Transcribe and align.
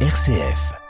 RCF. 0.00 0.85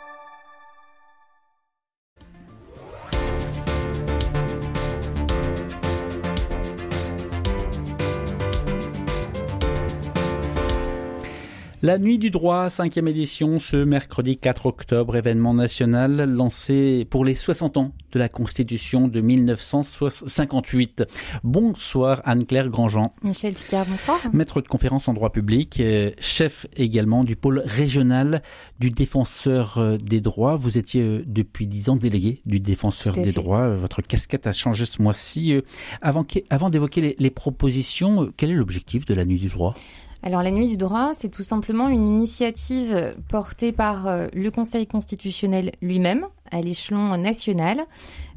La 11.87 11.99
Nuit 11.99 12.19
du 12.19 12.31
droit, 12.31 12.69
cinquième 12.69 13.07
édition, 13.07 13.61
ce 13.61 13.77
mercredi 13.77 14.37
4 14.37 14.67
octobre, 14.67 15.15
événement 15.15 15.55
national 15.55 16.29
lancé 16.29 17.07
pour 17.09 17.25
les 17.25 17.37
60 17.37 17.77
ans 17.77 17.93
de 18.11 18.19
la 18.19 18.29
Constitution 18.29 19.07
de 19.07 19.21
1958. 19.21 21.05
Bonsoir 21.45 22.23
Anne-Claire 22.25 22.71
Grandjean. 22.71 23.05
Michel 23.23 23.55
Picard, 23.55 23.87
bonsoir. 23.87 24.19
Maître 24.33 24.61
de 24.63 24.67
conférence 24.67 25.07
en 25.07 25.15
droit 25.15 25.31
public, 25.31 25.79
euh, 25.79 26.11
chef 26.19 26.67
également 26.77 27.23
du 27.23 27.37
pôle 27.37 27.63
régional 27.65 28.43
du 28.81 28.91
défenseur 28.91 29.79
euh, 29.79 29.97
des 29.97 30.21
droits. 30.21 30.57
Vous 30.57 30.79
étiez 30.79 31.03
euh, 31.03 31.23
depuis 31.25 31.69
dix 31.69 31.89
ans 31.89 31.95
délégué 31.95 32.43
du 32.47 32.59
défenseur 32.59 33.15
des 33.15 33.31
droits. 33.31 33.77
Votre 33.77 34.03
casquette 34.03 34.49
a 34.49 34.53
changé 34.53 34.87
ce 34.87 35.01
mois-ci. 35.01 35.55
Avant, 36.03 36.27
avant 36.51 36.69
d'évoquer 36.69 37.01
les, 37.01 37.17
les 37.21 37.31
propositions, 37.31 38.33
quel 38.37 38.51
est 38.51 38.57
l'objectif 38.57 39.05
de 39.05 39.15
la 39.15 39.25
Nuit 39.25 39.39
du 39.39 39.47
droit? 39.47 39.77
Alors 40.23 40.43
la 40.43 40.51
Nuit 40.51 40.69
du 40.69 40.77
droit, 40.77 41.13
c'est 41.15 41.29
tout 41.29 41.43
simplement 41.43 41.89
une 41.89 42.09
initiative 42.09 43.15
portée 43.29 43.73
par 43.73 44.07
euh, 44.07 44.27
le 44.33 44.51
Conseil 44.51 44.87
constitutionnel 44.87 45.73
lui-même 45.83 46.27
à 46.51 46.61
l'échelon 46.63 47.17
national, 47.17 47.83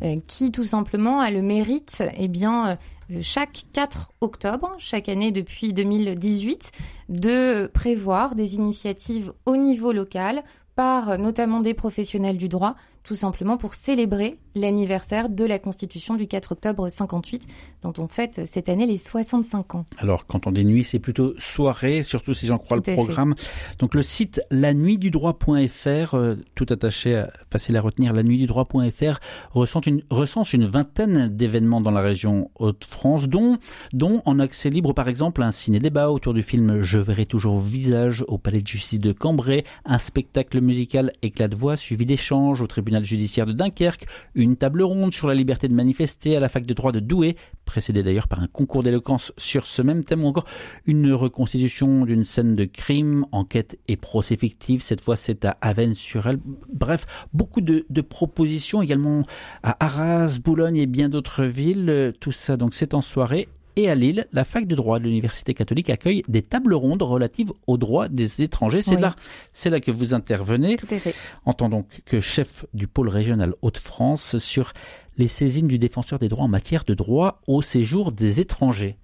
euh, 0.03 0.17
qui 0.27 0.51
tout 0.51 0.63
simplement 0.63 1.21
a 1.21 1.31
le 1.31 1.41
mérite, 1.41 2.03
eh 2.17 2.27
bien, 2.27 2.77
euh, 3.11 3.20
chaque 3.21 3.63
4 3.73 4.11
octobre, 4.21 4.75
chaque 4.77 5.09
année 5.09 5.31
depuis 5.31 5.73
2018, 5.73 6.71
de 7.07 7.67
prévoir 7.73 8.35
des 8.35 8.55
initiatives 8.55 9.34
au 9.45 9.55
niveau 9.55 9.91
local 9.91 10.43
par 10.75 11.17
notamment 11.17 11.59
des 11.59 11.73
professionnels 11.73 12.37
du 12.37 12.49
droit 12.49 12.75
tout 13.10 13.15
simplement 13.15 13.57
pour 13.57 13.74
célébrer 13.74 14.38
l'anniversaire 14.54 15.29
de 15.29 15.43
la 15.43 15.57
Constitution 15.57 16.15
du 16.15 16.27
4 16.27 16.52
octobre 16.52 16.90
58, 16.90 17.48
dont 17.82 17.93
on 17.98 18.07
fête 18.07 18.46
cette 18.46 18.70
année 18.70 18.85
les 18.85 18.98
65 18.98 19.74
ans. 19.74 19.85
Alors, 19.98 20.27
quand 20.27 20.46
on 20.46 20.51
dit 20.51 20.63
nuit, 20.63 20.84
c'est 20.84 20.99
plutôt 20.99 21.34
soirée, 21.40 22.04
surtout 22.04 22.35
si 22.35 22.46
j'en 22.46 22.60
crois 22.60 22.77
le 22.77 22.93
programme. 22.93 23.34
Donc, 23.79 23.96
le 23.96 24.04
site 24.04 24.43
lanuitdudroit.fr, 24.51 26.13
euh, 26.13 26.35
tout 26.54 26.68
attaché, 26.70 27.24
facile 27.51 27.77
à 27.77 27.82
retenir, 27.82 28.13
lanuitdudroit.fr, 28.13 29.20
recense 29.54 29.88
une, 29.88 30.04
recense 30.12 30.54
une 30.54 30.68
vingtaine 30.68 31.29
d'événements 31.29 31.82
dans 31.82 31.90
la 31.90 32.01
région 32.01 32.51
Haute-France, 32.60 33.27
dont, 33.27 33.57
dont 33.91 34.21
en 34.26 34.38
accès 34.38 34.70
libre, 34.70 34.94
par 34.94 35.07
exemple, 35.07 35.41
un 35.41 35.51
ciné-débat 35.51 36.12
autour 36.12 36.35
du 36.35 36.44
film 36.44 36.84
Je 36.84 36.99
verrai 36.99 37.26
toujours 37.26 37.60
visage 37.60 38.23
au 38.27 38.38
Palais 38.38 38.62
de 38.62 38.68
justice 38.68 38.99
de 38.99 39.13
Cambrai, 39.13 39.63
un 39.85 39.98
spectacle 39.98 40.62
musical 40.62 41.12
éclat 41.23 41.48
de 41.48 41.55
voix 41.55 41.76
suivi 41.76 42.05
d'échanges 42.05 42.62
au 42.62 42.68
tribunal 42.68 42.98
judiciaire 43.05 43.45
de 43.45 43.53
Dunkerque, 43.53 44.05
une 44.35 44.55
table 44.55 44.81
ronde 44.81 45.13
sur 45.13 45.27
la 45.27 45.33
liberté 45.33 45.67
de 45.67 45.73
manifester 45.73 46.35
à 46.35 46.39
la 46.39 46.49
fac 46.49 46.65
de 46.65 46.73
droit 46.73 46.91
de 46.91 46.99
Douai, 46.99 47.35
précédée 47.65 48.03
d'ailleurs 48.03 48.27
par 48.27 48.41
un 48.41 48.47
concours 48.47 48.83
d'éloquence 48.83 49.31
sur 49.37 49.67
ce 49.67 49.81
même 49.81 50.03
thème, 50.03 50.23
ou 50.23 50.27
encore 50.27 50.45
une 50.85 51.11
reconstitution 51.13 52.05
d'une 52.05 52.23
scène 52.23 52.55
de 52.55 52.65
crime, 52.65 53.25
enquête 53.31 53.79
et 53.87 53.95
procès 53.95 54.35
fictif, 54.35 54.81
cette 54.81 55.01
fois 55.01 55.15
c'est 55.15 55.45
à 55.45 55.57
Avennes-sur-Elle. 55.61 56.39
Bref, 56.73 57.05
beaucoup 57.33 57.61
de 57.61 58.01
propositions 58.01 58.81
également 58.81 59.23
à 59.63 59.83
Arras, 59.85 60.39
Boulogne 60.43 60.77
et 60.77 60.85
bien 60.85 61.09
d'autres 61.09 61.43
villes. 61.43 62.13
Tout 62.20 62.31
ça 62.31 62.57
donc 62.57 62.73
c'est 62.73 62.93
en 62.93 63.01
soirée 63.01 63.47
et 63.75 63.89
à 63.89 63.95
Lille, 63.95 64.28
la 64.31 64.44
fac 64.44 64.67
de 64.67 64.75
droit 64.75 65.00
de 65.00 65.06
l'Université 65.06 65.53
catholique 65.53 65.89
accueille 65.89 66.23
des 66.28 66.41
tables 66.41 66.73
rondes 66.73 67.01
relatives 67.01 67.51
aux 67.67 67.78
droits 67.78 68.09
des 68.09 68.41
étrangers. 68.41 68.81
C'est 68.81 69.00
là, 69.00 69.16
c'est 69.53 69.69
là 69.69 69.79
que 69.79 69.91
vous 69.91 70.13
intervenez. 70.13 70.75
Tout 70.75 70.88
à 70.91 70.97
fait. 70.97 71.16
En 71.45 71.53
tant 71.53 71.69
donc 71.69 71.88
que 72.06 72.22
chef 72.22 72.66
du 72.73 72.88
pôle 72.88 73.09
régional 73.09 73.53
Hauts-de-France 73.61 74.38
sur 74.38 74.73
les 75.17 75.28
saisines 75.28 75.67
du 75.67 75.79
défenseur 75.79 76.19
des 76.19 76.28
droits 76.28 76.45
en 76.45 76.50
matière 76.50 76.84
de 76.85 76.94
droit 76.94 77.41
au 77.47 77.61
séjour 77.61 78.11
des 78.11 78.39
étrangers. 78.39 78.97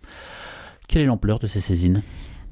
Quelle 0.87 1.03
est 1.03 1.05
l'ampleur 1.05 1.39
de 1.39 1.47
ces 1.47 1.61
saisines? 1.61 2.03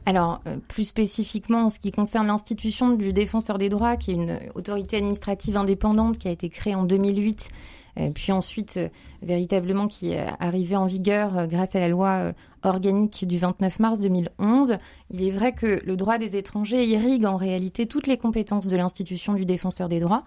Alors, 0.05 0.41
euh, 0.47 0.57
plus 0.67 0.85
spécifiquement 0.85 1.65
en 1.65 1.69
ce 1.69 1.79
qui 1.79 1.91
concerne 1.91 2.27
l'institution 2.27 2.95
du 2.95 3.13
défenseur 3.13 3.57
des 3.57 3.69
droits, 3.69 3.95
qui 3.95 4.11
est 4.11 4.15
une 4.15 4.38
autorité 4.53 4.97
administrative 4.97 5.55
indépendante 5.55 6.17
qui 6.17 6.27
a 6.27 6.31
été 6.31 6.49
créée 6.49 6.75
en 6.75 6.83
2008 6.83 7.47
euh, 7.47 7.82
puis 8.13 8.31
ensuite 8.31 8.77
euh, 8.77 8.89
véritablement 9.21 9.87
qui 9.87 10.11
est 10.11 10.25
arrivé 10.39 10.75
en 10.75 10.85
vigueur 10.85 11.37
euh, 11.37 11.47
grâce 11.47 11.75
à 11.75 11.79
la 11.79 11.87
loi 11.87 12.33
organique 12.63 13.27
du 13.27 13.37
29 13.37 13.79
mars 13.79 13.99
2011. 13.99 14.77
Il 15.11 15.21
est 15.21 15.31
vrai 15.31 15.51
que 15.51 15.81
le 15.85 15.97
droit 15.97 16.17
des 16.17 16.37
étrangers 16.37 16.85
irrigue 16.85 17.25
en 17.25 17.35
réalité 17.35 17.85
toutes 17.87 18.07
les 18.07 18.17
compétences 18.17 18.67
de 18.67 18.77
l'institution 18.77 19.33
du 19.33 19.45
défenseur 19.45 19.89
des 19.89 19.99
droits, 19.99 20.23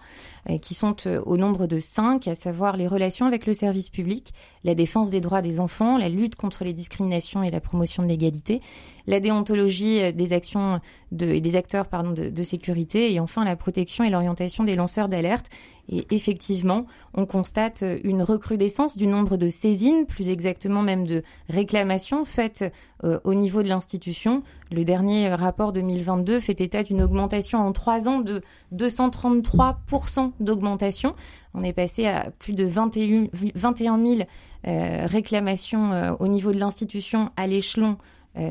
qui 0.61 0.75
sont 0.75 1.07
au 1.07 1.35
nombre 1.35 1.65
de 1.65 1.79
cinq, 1.79 2.27
à 2.27 2.35
savoir 2.35 2.77
les 2.77 2.85
relations 2.85 3.25
avec 3.25 3.47
le 3.47 3.55
service 3.55 3.89
public, 3.89 4.35
la 4.63 4.75
défense 4.75 5.09
des 5.09 5.19
droits 5.19 5.41
des 5.41 5.59
enfants, 5.59 5.97
la 5.97 6.09
lutte 6.09 6.35
contre 6.35 6.63
les 6.63 6.73
discriminations 6.73 7.41
et 7.41 7.49
la 7.49 7.59
promotion 7.59 8.03
de 8.03 8.07
l'égalité, 8.07 8.61
la 9.07 9.19
déontologie 9.19 10.13
des 10.13 10.31
actions 10.31 10.79
et 11.19 11.41
des 11.41 11.55
acteurs 11.55 11.87
de 12.13 12.43
sécurité, 12.43 13.11
et 13.11 13.19
enfin 13.19 13.45
la 13.45 13.55
protection 13.55 14.03
et 14.03 14.11
l'orientation 14.11 14.63
des 14.63 14.75
lanceurs 14.75 15.09
d'alerte. 15.09 15.49
Et 15.89 16.05
effectivement, 16.11 16.85
on 17.13 17.25
constate 17.25 17.83
une 18.03 18.21
recrudescence 18.21 18.97
du 18.97 19.07
nombre 19.07 19.37
de 19.37 19.47
saisines, 19.47 20.05
plus 20.05 20.29
exactement 20.29 20.81
même 20.81 21.07
de 21.07 21.23
réclamations 21.49 22.25
faites 22.25 22.65
euh, 23.03 23.19
au 23.23 23.33
niveau 23.33 23.63
de 23.63 23.69
l'institution. 23.69 24.43
Le 24.71 24.83
dernier 24.83 25.33
rapport 25.33 25.71
2022 25.71 26.39
fait 26.39 26.59
état 26.59 26.83
d'une 26.83 27.01
augmentation 27.01 27.59
en 27.59 27.71
trois 27.71 28.09
ans 28.09 28.19
de 28.19 28.41
233% 28.75 30.31
d'augmentation. 30.39 31.15
On 31.53 31.63
est 31.63 31.73
passé 31.73 32.07
à 32.07 32.31
plus 32.37 32.53
de 32.53 32.65
21, 32.65 33.27
21 33.55 34.05
000 34.05 34.21
euh, 34.67 35.05
réclamations 35.05 35.93
euh, 35.93 36.13
au 36.19 36.27
niveau 36.27 36.51
de 36.51 36.59
l'institution 36.59 37.31
à 37.37 37.47
l'échelon 37.47 37.97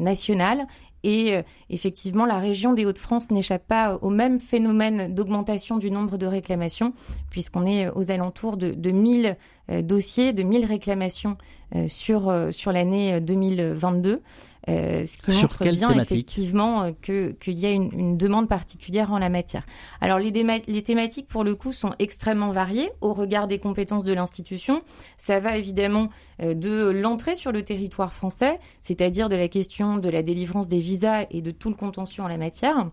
national 0.00 0.66
et 1.02 1.36
euh, 1.36 1.42
effectivement, 1.70 2.26
la 2.26 2.38
région 2.38 2.72
des 2.72 2.84
Hauts-de-France 2.84 3.30
n'échappe 3.30 3.66
pas 3.66 3.96
au 3.96 4.10
même 4.10 4.40
phénomène 4.40 5.14
d'augmentation 5.14 5.76
du 5.76 5.90
nombre 5.90 6.16
de 6.16 6.26
réclamations, 6.26 6.92
puisqu'on 7.30 7.66
est 7.66 7.88
aux 7.90 8.10
alentours 8.10 8.56
de, 8.56 8.72
de 8.72 8.90
1000 8.90 9.36
euh, 9.70 9.82
dossiers, 9.82 10.32
de 10.32 10.42
1000 10.42 10.64
réclamations 10.64 11.36
euh, 11.74 11.86
sur, 11.88 12.32
sur 12.50 12.72
l'année 12.72 13.20
2022. 13.20 14.22
Euh, 14.68 15.06
ce 15.06 15.18
qui 15.18 15.40
montre 15.40 15.64
bien 15.64 15.92
effectivement 15.92 16.92
que 17.00 17.30
qu'il 17.32 17.58
y 17.58 17.66
a 17.66 17.70
une, 17.70 17.90
une, 17.92 18.16
demande 18.16 18.48
particulière 18.48 19.12
en 19.12 19.18
la 19.18 19.28
matière. 19.28 19.64
Alors 20.00 20.18
les, 20.18 20.32
les 20.66 20.82
thématiques 20.82 21.28
pour 21.28 21.44
le 21.44 21.54
coup 21.54 21.72
sont 21.72 21.92
extrêmement 21.98 22.50
variées 22.50 22.90
au 23.00 23.12
regard 23.12 23.46
des 23.46 23.58
compétences 23.58 24.04
de 24.04 24.12
l'institution. 24.12 24.82
Ça 25.18 25.38
va 25.38 25.56
évidemment 25.56 26.08
de 26.40 26.90
l'entrée 26.90 27.36
sur 27.36 27.52
le 27.52 27.62
territoire 27.62 28.12
français, 28.12 28.58
c'est-à-dire 28.82 29.28
de 29.28 29.36
la 29.36 29.48
question 29.48 29.98
de 29.98 30.08
la 30.08 30.22
délivrance 30.22 30.68
des 30.68 30.80
visas 30.80 31.26
et 31.30 31.42
de 31.42 31.50
tout 31.52 31.70
le 31.70 31.76
contentieux 31.76 32.22
en 32.22 32.28
la 32.28 32.36
matière. 32.36 32.90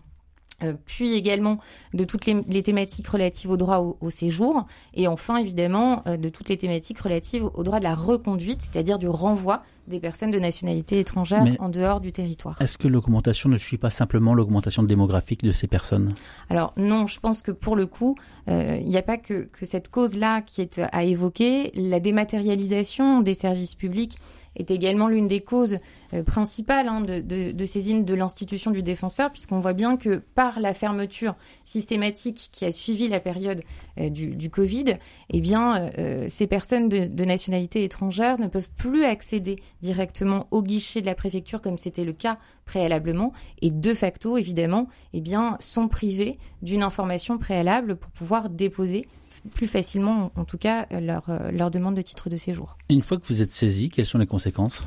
Euh, 0.62 0.74
puis 0.86 1.14
également 1.14 1.58
de 1.94 2.04
toutes 2.04 2.26
les, 2.26 2.62
thématiques 2.62 3.08
relatives 3.08 3.50
au 3.50 3.56
droit 3.56 3.96
au, 4.00 4.10
séjour, 4.10 4.66
et 4.94 5.08
enfin 5.08 5.36
évidemment 5.36 6.04
euh, 6.06 6.16
de 6.16 6.28
toutes 6.28 6.48
les 6.48 6.56
thématiques 6.56 7.00
relatives 7.00 7.44
au 7.54 7.64
droit 7.64 7.80
de 7.80 7.84
la 7.84 7.94
reconduite, 7.96 8.62
c'est-à-dire 8.62 9.00
du 9.00 9.08
renvoi 9.08 9.64
des 9.88 9.98
personnes 9.98 10.30
de 10.30 10.38
nationalité 10.38 11.00
étrangère 11.00 11.44
en 11.58 11.68
dehors 11.68 12.00
du 12.00 12.12
territoire. 12.12 12.60
Est-ce 12.62 12.78
que 12.78 12.88
l'augmentation 12.88 13.50
ne 13.50 13.58
suit 13.58 13.76
pas 13.76 13.90
simplement 13.90 14.32
l'augmentation 14.32 14.82
démographique 14.84 15.42
de 15.42 15.52
ces 15.52 15.66
personnes? 15.66 16.14
Alors 16.48 16.72
non, 16.76 17.08
je 17.08 17.18
pense 17.18 17.42
que 17.42 17.50
pour 17.50 17.74
le 17.74 17.86
coup, 17.86 18.14
euh, 18.48 18.78
il 18.80 18.88
n'y 18.88 18.96
a 18.96 19.02
pas 19.02 19.18
que, 19.18 19.48
que 19.52 19.66
cette 19.66 19.90
cause-là 19.90 20.40
qui 20.40 20.60
est 20.60 20.80
à 20.92 21.02
évoquer. 21.02 21.72
La 21.74 22.00
dématérialisation 22.00 23.20
des 23.20 23.34
services 23.34 23.74
publics 23.74 24.16
est 24.56 24.70
également 24.70 25.08
l'une 25.08 25.28
des 25.28 25.40
causes 25.40 25.78
euh, 26.14 26.22
principales 26.22 26.88
hein, 26.88 27.00
de, 27.00 27.66
saisine 27.66 28.04
de 28.04 28.14
l'institution 28.14 28.70
du 28.70 28.82
défenseur, 28.82 29.30
puisqu'on 29.32 29.58
voit 29.58 29.72
bien 29.72 29.96
que 29.96 30.22
par 30.34 30.60
la 30.60 30.74
fermeture 30.74 31.34
systématique 31.64 32.50
qui 32.52 32.64
a 32.64 32.72
suivi 32.72 33.08
la 33.08 33.20
période 33.20 33.62
euh, 33.98 34.10
du, 34.10 34.50
Covid, 34.50 34.96
eh 35.30 35.40
bien, 35.40 35.90
euh, 35.98 36.26
ces 36.28 36.46
personnes 36.46 36.88
de, 36.88 37.24
nationalité 37.24 37.84
étrangère 37.84 38.38
ne 38.38 38.46
peuvent 38.46 38.70
plus 38.76 39.04
accéder 39.04 39.56
directement 39.80 40.46
au 40.50 40.62
guichet 40.62 41.00
de 41.00 41.06
la 41.06 41.14
préfecture 41.14 41.60
comme 41.60 41.78
c'était 41.78 42.04
le 42.04 42.12
cas 42.12 42.38
préalablement, 42.64 43.32
et 43.60 43.70
de 43.70 43.94
facto, 43.94 44.36
évidemment, 44.36 44.88
eh 45.14 45.20
bien, 45.20 45.56
sont 45.60 45.88
privées 45.88 46.38
d'une 46.62 46.82
information 46.82 47.38
préalable 47.38 47.96
pour 47.96 48.10
pouvoir 48.10 48.50
déposer 48.50 49.06
plus 49.52 49.66
facilement, 49.66 50.30
en 50.36 50.44
tout 50.44 50.58
cas, 50.58 50.86
leur, 50.90 51.24
leur 51.50 51.70
demande 51.70 51.96
de 51.96 52.02
titre 52.02 52.30
de 52.30 52.36
séjour. 52.36 52.76
Une 52.88 53.02
fois 53.02 53.18
que 53.18 53.26
vous 53.26 53.42
êtes 53.42 53.52
saisi, 53.52 53.90
quelles 53.90 54.06
sont 54.06 54.18
les 54.18 54.26
conséquences? 54.26 54.84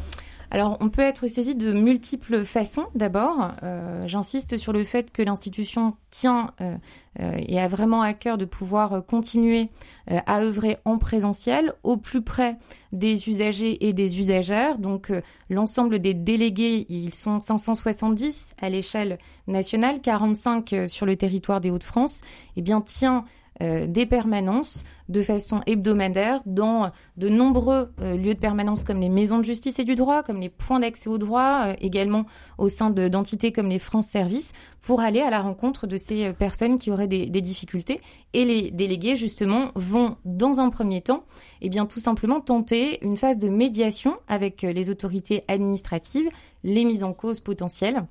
Alors, 0.49 0.77
on 0.79 0.89
peut 0.89 1.01
être 1.01 1.27
saisi 1.27 1.55
de 1.55 1.73
multiples 1.73 2.45
façons. 2.45 2.85
D'abord, 2.95 3.51
euh, 3.63 4.07
j'insiste 4.07 4.57
sur 4.57 4.71
le 4.71 4.83
fait 4.85 5.11
que 5.11 5.21
l'institution 5.21 5.95
tient 6.09 6.51
euh, 6.61 6.77
euh, 7.19 7.37
et 7.37 7.59
a 7.59 7.67
vraiment 7.67 8.01
à 8.01 8.13
cœur 8.13 8.37
de 8.37 8.45
pouvoir 8.45 9.05
continuer 9.05 9.69
à 10.07 10.39
œuvrer 10.39 10.77
en 10.85 10.97
présentiel 10.97 11.73
au 11.83 11.97
plus 11.97 12.21
près 12.21 12.57
des 12.93 13.27
usagers 13.27 13.87
et 13.87 13.91
des 13.91 14.19
usagères. 14.19 14.77
Donc, 14.77 15.11
l'ensemble 15.49 15.99
des 15.99 16.13
délégués, 16.13 16.85
ils 16.87 17.13
sont 17.13 17.41
570 17.41 18.55
à 18.61 18.69
l'échelle 18.69 19.17
nationale, 19.47 19.99
45 20.01 20.75
sur 20.87 21.05
le 21.05 21.17
territoire 21.17 21.59
des 21.59 21.71
Hauts-de-France. 21.71 22.21
Eh 22.55 22.61
bien, 22.61 22.79
tient 22.79 23.25
euh, 23.61 23.87
des 23.87 24.05
permanences 24.05 24.83
de 25.09 25.21
façon 25.21 25.61
hebdomadaire 25.65 26.41
dans 26.45 26.91
de 27.15 27.27
nombreux 27.27 27.91
euh, 28.01 28.15
lieux 28.15 28.35
de 28.35 28.39
permanence 28.39 28.83
comme 28.83 28.99
les 28.99 29.09
maisons 29.09 29.39
de 29.39 29.43
justice 29.43 29.79
et 29.79 29.83
du 29.83 29.95
droit, 29.95 30.21
comme 30.21 30.39
les 30.39 30.49
points 30.49 30.79
d'accès 30.79 31.09
au 31.09 31.17
droit, 31.17 31.63
euh, 31.65 31.75
également 31.81 32.25
au 32.59 32.69
sein 32.69 32.91
d'entités 32.91 33.51
comme 33.51 33.69
les 33.69 33.79
France 33.79 34.07
Services, 34.07 34.53
pour 34.81 35.01
aller 35.01 35.21
à 35.21 35.31
la 35.31 35.41
rencontre 35.41 35.87
de 35.87 35.97
ces 35.97 36.33
personnes 36.33 36.77
qui 36.77 36.91
auraient 36.91 37.07
des, 37.07 37.25
des, 37.25 37.41
difficultés. 37.41 37.99
Et 38.33 38.45
les 38.45 38.69
délégués, 38.69 39.15
justement, 39.15 39.71
vont, 39.75 40.17
dans 40.23 40.59
un 40.59 40.69
premier 40.69 41.01
temps, 41.01 41.23
eh 41.61 41.69
bien, 41.69 41.85
tout 41.87 41.99
simplement 41.99 42.41
tenter 42.41 43.03
une 43.03 43.17
phase 43.17 43.39
de 43.39 43.49
médiation 43.49 44.17
avec 44.27 44.61
les 44.61 44.89
autorités 44.89 45.43
administratives, 45.47 46.29
les 46.63 46.85
mises 46.85 47.03
en 47.03 47.13
cause 47.13 47.39
potentielles 47.39 48.03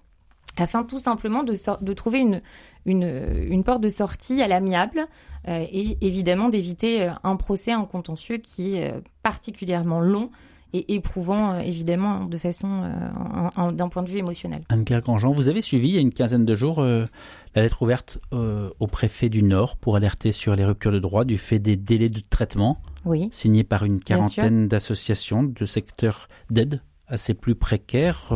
afin 0.57 0.85
tout 0.85 0.99
simplement 0.99 1.43
de, 1.43 1.55
de 1.81 1.93
trouver 1.93 2.19
une, 2.19 2.41
une, 2.87 3.47
une, 3.49 3.65
porte 3.65 3.81
de 3.81 3.89
sortie 3.89 4.43
à 4.43 4.49
l'amiable 4.49 5.07
euh, 5.49 5.65
et 5.71 5.99
évidemment 6.01 6.49
d'éviter 6.49 7.03
euh, 7.03 7.11
un 7.25 7.37
procès 7.37 7.75
en 7.75 7.85
contentieux 7.85 8.39
qui 8.39 8.77
est 8.77 8.93
euh, 8.93 9.01
particulièrement 9.23 10.01
long 10.01 10.31
et 10.73 10.95
éprouvant 10.95 11.59
évidemment 11.61 12.25
de 12.25 12.37
façon 12.37 12.83
d'un 13.73 13.89
point 13.89 14.03
de 14.03 14.11
vue 14.11 14.19
émotionnel. 14.19 14.63
Anne-Claire 14.69 15.01
Grandjean, 15.01 15.33
vous 15.33 15.49
avez 15.49 15.63
suivi 15.63 15.91
il 15.91 15.95
y 15.95 15.99
a 15.99 16.01
une 16.01 16.13
quinzaine 16.13 16.45
de 16.45 16.55
jours 16.55 16.83
la 16.83 17.09
lettre 17.55 17.81
ouverte 17.83 18.19
au 18.33 18.87
préfet 18.89 19.29
du 19.29 19.45
Nord 19.45 19.77
pour 19.77 19.97
alerter 19.97 20.33
sur 20.33 20.55
les 20.57 20.65
ruptures 20.65 20.91
de 20.91 20.99
droit 20.99 21.25
du 21.25 21.39
fait 21.39 21.61
des 21.61 21.77
délais 21.77 22.11
de 22.11 22.21
traitement, 22.29 22.83
oui, 23.07 23.29
signée 23.31 23.63
par 23.63 23.85
une 23.85 24.01
quarantaine 24.01 24.67
d'associations 24.67 25.45
de 25.45 25.65
secteurs 25.65 26.29
d'aide 26.51 26.83
assez 27.07 27.33
plus 27.33 27.55
précaires. 27.55 28.35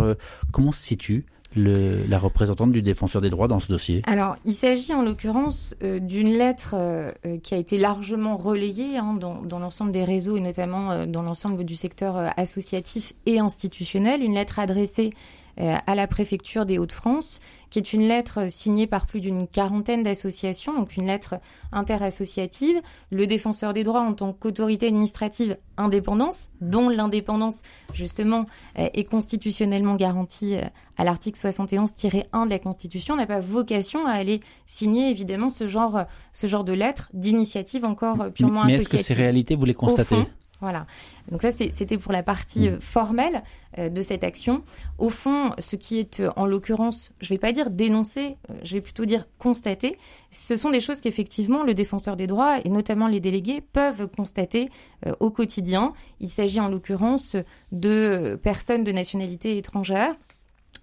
comment 0.52 0.72
se 0.72 0.81
situe 0.81 1.26
la 1.56 2.19
représentante 2.19 2.73
du 2.73 2.82
défenseur 2.82 3.20
des 3.20 3.31
droits 3.31 3.49
dans 3.49 3.61
ce 3.61 3.69
dossier. 3.69 4.02
Alors, 4.06 4.37
il 4.44 4.55
s'agit 4.55 4.94
en 4.94 5.02
l'occurrence 5.02 5.75
euh, 5.82 5.99
d'une 5.99 6.32
lettre 6.32 6.75
euh, 6.75 7.11
euh, 7.26 7.38
qui 7.38 7.55
a 7.55 7.56
été 7.56 7.76
largement 7.76 8.37
relayée 8.37 8.97
hein, 8.99 9.14
dans 9.14 9.58
l'ensemble 9.58 9.93
des 9.93 10.05
réseaux 10.05 10.37
et 10.37 10.41
notamment 10.41 11.06
dans 11.06 11.23
l'ensemble 11.23 11.64
du 11.64 11.76
secteur 11.76 12.32
associatif 12.37 13.12
et 13.26 13.38
institutionnel, 13.38 14.23
une 14.23 14.35
lettre 14.35 14.58
adressée 14.58 15.12
à 15.58 15.94
la 15.94 16.06
préfecture 16.06 16.67
des 16.67 16.79
Hauts-de-France 16.79 17.41
qui 17.70 17.79
est 17.79 17.93
une 17.93 18.06
lettre 18.06 18.50
signée 18.50 18.87
par 18.87 19.06
plus 19.06 19.20
d'une 19.20 19.47
quarantaine 19.47 20.02
d'associations, 20.02 20.75
donc 20.75 20.97
une 20.97 21.06
lettre 21.06 21.37
interassociative. 21.73 22.81
Le 23.11 23.26
défenseur 23.26 23.73
des 23.73 23.85
droits 23.85 24.00
en 24.00 24.12
tant 24.12 24.32
qu'autorité 24.32 24.88
administrative 24.88 25.56
indépendance, 25.76 26.50
dont 26.61 26.88
l'indépendance 26.88 27.62
justement 27.94 28.47
est 28.76 29.05
constitutionnellement 29.05 29.94
garantie 29.94 30.56
euh, 30.56 30.62
à 30.99 31.05
l'article 31.05 31.38
71-1 31.38 32.44
de 32.44 32.50
la 32.50 32.58
Constitution, 32.58 33.17
n'a 33.17 33.26
pas 33.26 33.41
vocation 33.41 34.06
à 34.06 34.12
aller 34.12 34.41
signer 34.67 35.08
évidemment 35.08 35.49
ce 35.49 35.67
genre, 35.67 36.05
ce 36.32 36.46
genre 36.46 36.64
de 36.64 36.73
lettre 36.73 37.08
d'initiative 37.14 37.85
encore 37.85 38.20
euh, 38.20 38.31
purement 38.31 38.64
Mais 38.64 38.75
associative. 38.75 38.93
Mais 38.93 38.99
est-ce 39.00 39.08
que 39.08 39.14
ces 39.14 39.23
réalités, 39.23 39.55
vous 39.55 39.64
les 39.64 39.75
constatez? 39.75 40.26
Voilà. 40.61 40.87
Donc 41.31 41.43
ça, 41.43 41.51
c'était 41.53 41.99
pour 41.99 42.12
la 42.12 42.23
partie 42.23 42.71
mm. 42.71 42.75
euh, 42.75 42.81
formelle 42.81 43.43
euh, 43.79 43.89
de 43.89 44.03
cette 44.03 44.25
action. 44.25 44.62
Au 44.99 45.09
fond, 45.09 45.53
ce 45.59 45.77
qui 45.77 45.99
est 45.99 46.21
euh, 46.21 46.31
en 46.37 46.47
l'occurrence, 46.47 47.12
je 47.21 47.31
vais 47.31 47.39
pas 47.39 47.53
dire 47.53 47.71
dénoncé, 47.71 48.37
je 48.62 48.75
vais 48.75 48.81
plutôt 48.81 49.05
dire 49.05 49.27
constaté, 49.39 49.99
ce 50.31 50.57
sont 50.57 50.71
des 50.71 50.81
choses 50.81 51.01
qu'effectivement 51.01 51.62
le 51.62 51.75
défenseur 51.75 52.17
des 52.17 52.27
droits 52.27 52.59
et 52.65 52.69
notamment 52.69 53.09
les 53.09 53.21
délégués 53.21 53.61
peuvent 53.61 54.09
constater 54.09 54.71
au 55.19 55.31
quotidien. 55.31 55.93
Il 56.21 56.29
s'agit 56.29 56.61
en 56.61 56.69
l'occurrence 56.69 57.37
de 57.73 58.39
personnes 58.43 58.85
de 58.85 58.93
nationalité 58.93 59.56
étrangère 59.56 60.15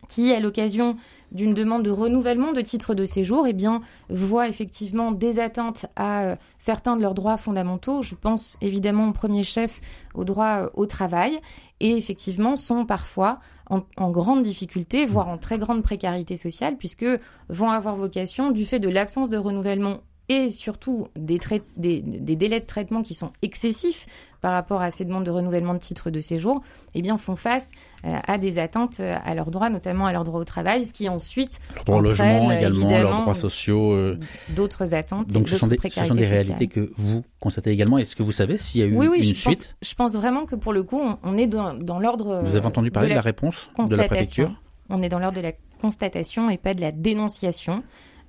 qui, 0.07 0.33
à 0.33 0.39
l'occasion 0.39 0.95
d'une 1.31 1.53
demande 1.53 1.83
de 1.83 1.91
renouvellement 1.91 2.53
de 2.53 2.61
titre 2.61 2.93
de 2.93 3.05
séjour, 3.05 3.47
eh 3.47 3.53
bien, 3.53 3.81
voient 4.09 4.47
effectivement 4.47 5.11
des 5.11 5.39
atteintes 5.39 5.85
à 5.95 6.23
euh, 6.23 6.35
certains 6.57 6.95
de 6.95 7.01
leurs 7.01 7.13
droits 7.13 7.37
fondamentaux. 7.37 8.01
Je 8.01 8.15
pense 8.15 8.57
évidemment 8.61 9.09
au 9.09 9.11
premier 9.11 9.43
chef 9.43 9.81
au 10.13 10.23
droit 10.23 10.63
euh, 10.63 10.69
au 10.73 10.85
travail 10.85 11.37
et 11.79 11.97
effectivement 11.97 12.55
sont 12.55 12.85
parfois 12.85 13.39
en, 13.69 13.81
en, 13.97 14.09
grande 14.09 14.43
difficulté, 14.43 15.05
voire 15.05 15.27
en 15.27 15.37
très 15.37 15.59
grande 15.59 15.83
précarité 15.83 16.37
sociale, 16.37 16.77
puisque 16.77 17.05
vont 17.49 17.69
avoir 17.69 17.95
vocation, 17.95 18.51
du 18.51 18.65
fait 18.65 18.79
de 18.79 18.89
l'absence 18.89 19.29
de 19.29 19.37
renouvellement 19.37 19.99
et 20.29 20.49
surtout 20.49 21.07
des, 21.15 21.39
des, 21.77 22.01
des, 22.01 22.35
délais 22.35 22.59
de 22.59 22.65
traitement 22.65 23.01
qui 23.01 23.13
sont 23.13 23.31
excessifs 23.41 24.05
par 24.41 24.51
rapport 24.51 24.81
à 24.81 24.91
ces 24.91 25.05
demandes 25.05 25.23
de 25.23 25.31
renouvellement 25.31 25.73
de 25.73 25.79
titre 25.79 26.09
de 26.09 26.19
séjour, 26.19 26.61
eh 26.95 27.01
bien 27.01 27.17
font 27.17 27.35
face 27.35 27.71
euh, 28.05 28.17
à 28.27 28.37
des 28.37 28.59
atteintes 28.59 28.99
euh, 28.99 29.15
à 29.25 29.33
leurs 29.35 29.49
droits, 29.51 29.69
notamment 29.69 30.05
à 30.05 30.11
leurs 30.11 30.25
droits 30.25 30.41
au 30.41 30.43
travail, 30.45 30.85
ce 30.85 30.93
qui 30.93 31.09
ensuite 31.09 31.59
leur 31.87 32.01
logement 32.01 32.51
également, 32.51 32.89
leurs 32.89 33.21
droits 33.21 33.35
sociaux, 33.35 33.93
euh... 33.93 34.19
d'autres 34.49 34.93
attentes. 34.93 35.27
Donc 35.29 35.49
ce 35.49 35.55
sont, 35.55 35.67
des, 35.67 35.77
ce 35.81 36.05
sont 36.05 36.13
des 36.13 36.27
réalités 36.27 36.67
que 36.67 36.91
vous 36.97 37.23
constatez 37.39 37.71
également. 37.71 37.97
Est-ce 37.97 38.15
que 38.15 38.23
vous 38.23 38.31
savez 38.31 38.57
s'il 38.57 38.81
y 38.81 38.83
a 38.83 38.87
eu 38.87 38.95
oui, 38.95 39.07
oui, 39.07 39.17
une 39.17 39.23
je 39.23 39.33
suite? 39.33 39.57
pense, 39.59 39.75
Je 39.81 39.95
pense 39.95 40.13
vraiment 40.15 40.45
que 40.45 40.55
pour 40.55 40.73
le 40.73 40.83
coup, 40.83 40.99
on, 41.01 41.17
on 41.23 41.37
est 41.37 41.47
dans, 41.47 41.73
dans 41.73 41.99
l'ordre. 41.99 42.41
Vous 42.43 42.55
avez 42.55 42.65
entendu 42.67 42.91
parler 42.91 43.09
de 43.09 43.15
la, 43.15 43.21
de 43.21 43.25
la 43.25 43.29
réponse 43.29 43.69
de 43.77 43.95
la 43.95 44.07
préfecture? 44.07 44.53
On 44.89 45.01
est 45.01 45.09
dans 45.09 45.19
l'ordre 45.19 45.37
de 45.37 45.43
la 45.43 45.53
constatation 45.81 46.49
et 46.49 46.57
pas 46.57 46.73
de 46.73 46.81
la 46.81 46.91
dénonciation. 46.91 47.83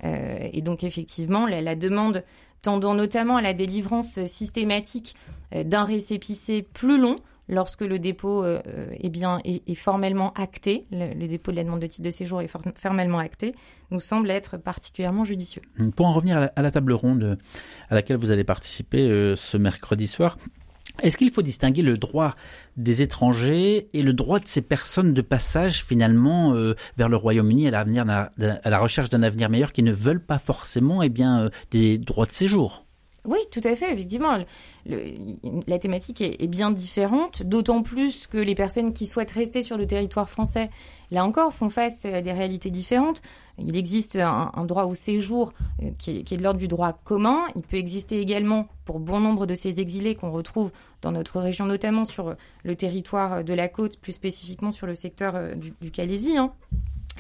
Euh, 0.05 0.49
et 0.53 0.63
donc 0.63 0.85
effectivement, 0.85 1.47
la, 1.47 1.75
demande 1.75 2.25
tendant 2.63 2.95
notamment 2.95 3.37
à 3.37 3.43
la 3.43 3.55
délivrance 3.55 4.25
systématique 4.25 5.15
euh, 5.55 5.65
d'un 5.65 5.85
récépissé 5.85 6.63
plus 6.63 7.01
long 7.01 7.17
lorsque 7.49 7.81
le 7.81 7.99
dépôt 7.99 8.45
euh, 8.45 8.61
est 9.01 9.09
bien 9.09 9.41
est, 9.45 9.75
formellement 9.75 10.33
acté, 10.35 10.87
le, 10.93 11.27
dépôt 11.27 11.51
de 11.51 11.57
la 11.57 11.65
demande 11.65 11.81
de 11.81 11.87
titre 11.87 12.05
de 12.05 12.11
séjour 12.11 12.43
est 12.43 12.49
formellement 12.77 13.19
acté, 13.19 13.55
nous 13.91 14.01
semble 14.01 14.31
être 14.31 14.57
particulièrement 14.57 15.25
judicieux. 15.25 15.63
Pour 15.97 16.07
en 16.07 16.13
revenir 16.13 16.51
à 16.55 16.63
la, 16.63 16.71
table 16.71 16.93
ronde 16.93 17.39
à 17.89 17.95
laquelle 17.95 18.17
vous 18.17 18.31
allez 18.31 18.45
participer 18.45 19.09
euh, 19.09 19.35
ce 19.37 19.57
mercredi 19.57 20.07
soir, 20.07 20.37
est-ce 21.03 21.17
qu'il 21.17 21.31
faut 21.31 21.43
distinguer 21.43 21.83
le 21.83 21.97
droit 21.97 22.35
des 22.77 23.03
étrangers 23.03 23.89
et 23.93 24.03
le 24.03 24.13
droit 24.13 24.41
de 24.41 24.47
ces 24.47 24.63
personnes 24.63 25.15
de 25.15 25.23
passage 25.23 25.85
finalement 25.85 26.55
euh, 26.55 26.75
vers 26.97 27.09
le 27.09 27.17
Royaume-Uni 27.17 27.69
à, 27.69 27.81
à 27.81 28.71
la 28.71 28.79
recherche 28.79 29.09
d'un 29.09 29.23
avenir 29.23 29.51
meilleur 29.51 29.73
qui 29.73 29.83
ne 29.83 29.93
veulent 29.93 30.25
pas 30.25 30.39
forcément 30.39 31.03
eh 31.03 31.09
bien, 31.09 31.45
euh, 31.45 31.51
des 31.71 31.99
droits 31.99 32.27
de 32.27 32.33
séjour? 32.33 32.88
Oui, 33.29 33.39
tout 33.51 33.61
à 33.65 33.75
fait, 33.77 33.93
effectivement. 33.93 34.39
La 34.87 35.79
thématique 35.79 36.23
est, 36.23 36.47
bien 36.47 36.71
différente, 36.71 37.43
d'autant 37.43 37.83
plus 37.83 38.27
que 38.27 38.39
les 38.39 38.55
personnes 38.55 38.95
qui 38.95 39.05
souhaitent 39.05 39.33
rester 39.33 39.63
sur 39.63 39.77
le 39.77 39.87
territoire 39.87 40.31
français, 40.31 40.71
là 41.11 41.27
encore, 41.27 41.53
font 41.53 41.69
face 41.69 42.07
à 42.07 42.23
des 42.23 42.33
réalités 42.33 42.71
différentes. 42.71 43.21
Il 43.59 43.77
existe 43.77 44.17
un, 44.17 44.65
droit 44.65 44.85
au 44.85 44.95
séjour 44.95 45.53
euh, 45.83 45.91
qui 45.99 46.19
est, 46.19 46.37
de 46.37 46.43
l'ordre 46.43 46.59
du 46.59 46.69
droit 46.69 46.95
commun. 46.95 47.43
Il 47.55 47.63
peut 47.63 47.77
exister 47.77 48.19
également 48.19 48.67
pour 48.87 48.99
bon 48.99 49.21
nombre 49.21 49.45
de 49.45 49.55
ces 49.55 49.79
exilés 49.79 50.15
qu'on 50.15 50.31
retrouve 50.31 50.71
dans 51.03 51.13
notre 51.13 51.39
région, 51.39 51.67
notamment 51.67 52.07
sur 52.07 52.35
le 52.65 52.77
territoire 52.77 53.45
de 53.45 53.53
la 53.53 53.69
côte, 53.69 53.99
plus 53.99 54.13
spécifiquement 54.13 54.71
sur 54.71 54.87
le 54.87 54.95
secteur 54.95 55.35
euh, 55.37 55.55
du, 55.55 55.75
du 55.83 55.91
Calaisie. 55.91 56.39
Hein 56.39 56.55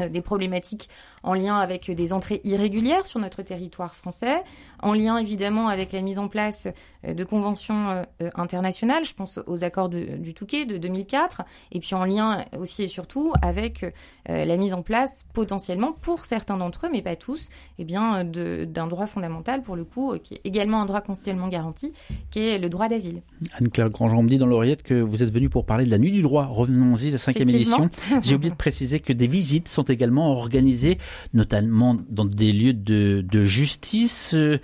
des 0.06 0.20
problématiques 0.20 0.88
en 1.22 1.34
lien 1.34 1.56
avec 1.58 1.90
des 1.90 2.12
entrées 2.12 2.40
irrégulières 2.44 3.06
sur 3.06 3.20
notre 3.20 3.42
territoire 3.42 3.94
français, 3.94 4.42
en 4.82 4.94
lien 4.94 5.16
évidemment 5.16 5.68
avec 5.68 5.92
la 5.92 6.00
mise 6.00 6.18
en 6.18 6.28
place 6.28 6.68
euh, 7.04 7.14
de 7.14 7.24
conventions 7.24 7.90
euh, 7.90 8.02
euh, 8.22 8.30
internationales, 8.34 9.04
je 9.04 9.14
pense 9.14 9.38
aux 9.46 9.64
accords 9.64 9.88
de, 9.88 10.16
du 10.16 10.34
Touquet 10.34 10.64
de 10.64 10.78
2004, 10.78 11.42
et 11.72 11.80
puis 11.80 11.94
en 11.94 12.04
lien 12.04 12.44
aussi 12.58 12.82
et 12.82 12.88
surtout 12.88 13.32
avec 13.42 13.84
la 14.26 14.56
mise 14.56 14.72
en 14.74 14.82
place 14.82 15.26
potentiellement 15.32 15.92
pour 15.92 16.24
certains 16.24 16.56
d'entre 16.56 16.86
eux, 16.86 16.88
mais 16.92 17.02
pas 17.02 17.16
tous, 17.16 17.48
eh 17.78 17.84
bien 17.84 18.24
d'un 18.24 18.86
droit 18.86 19.06
fondamental 19.06 19.62
pour 19.62 19.76
le 19.76 19.84
coup, 19.84 20.14
qui 20.22 20.34
est 20.34 20.40
également 20.44 20.82
un 20.82 20.86
droit 20.86 21.00
constitutionnellement 21.00 21.48
garanti, 21.48 21.92
qui 22.30 22.40
est 22.40 22.58
le 22.58 22.68
droit 22.68 22.88
d'asile. 22.88 23.22
Anne-Claire 23.58 23.90
Grandjean 23.90 24.22
me 24.22 24.28
dit 24.28 24.38
dans 24.38 24.46
l'oreillette 24.46 24.82
que 24.82 24.94
vous 24.94 25.22
êtes 25.22 25.32
venue 25.32 25.48
pour 25.48 25.64
parler 25.64 25.84
de 25.84 25.90
la 25.90 25.98
nuit 25.98 26.12
du 26.12 26.22
droit. 26.22 26.46
Revenons-y, 26.46 27.10
la 27.10 27.18
cinquième 27.18 27.48
édition. 27.48 27.88
J'ai 28.22 28.34
oublié 28.34 28.50
de 28.50 28.56
préciser 28.56 29.00
que 29.00 29.12
des 29.12 29.26
visites 29.26 29.68
sont 29.68 29.84
également 29.90 30.30
organisées 30.32 30.98
notamment 31.34 31.96
dans 32.08 32.24
des 32.24 32.52
lieux 32.52 32.74
de, 32.74 33.44
justice. 33.44 34.34
Euh, 34.34 34.58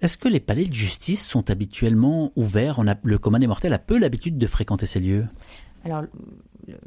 est-ce 0.00 0.16
que 0.16 0.28
les 0.28 0.40
palais 0.40 0.64
de 0.64 0.74
justice 0.74 1.26
sont 1.26 1.50
habituellement 1.50 2.32
ouverts? 2.36 2.78
On 2.78 2.86
a, 2.86 2.94
Le 3.02 3.18
commun 3.18 3.38
des 3.38 3.46
mortels 3.46 3.74
a 3.74 3.78
peu 3.78 3.98
l'habitude 3.98 4.38
de 4.38 4.46
fréquenter 4.46 4.86
ces 4.86 5.00
lieux 5.00 5.26
Alors, 5.84 6.02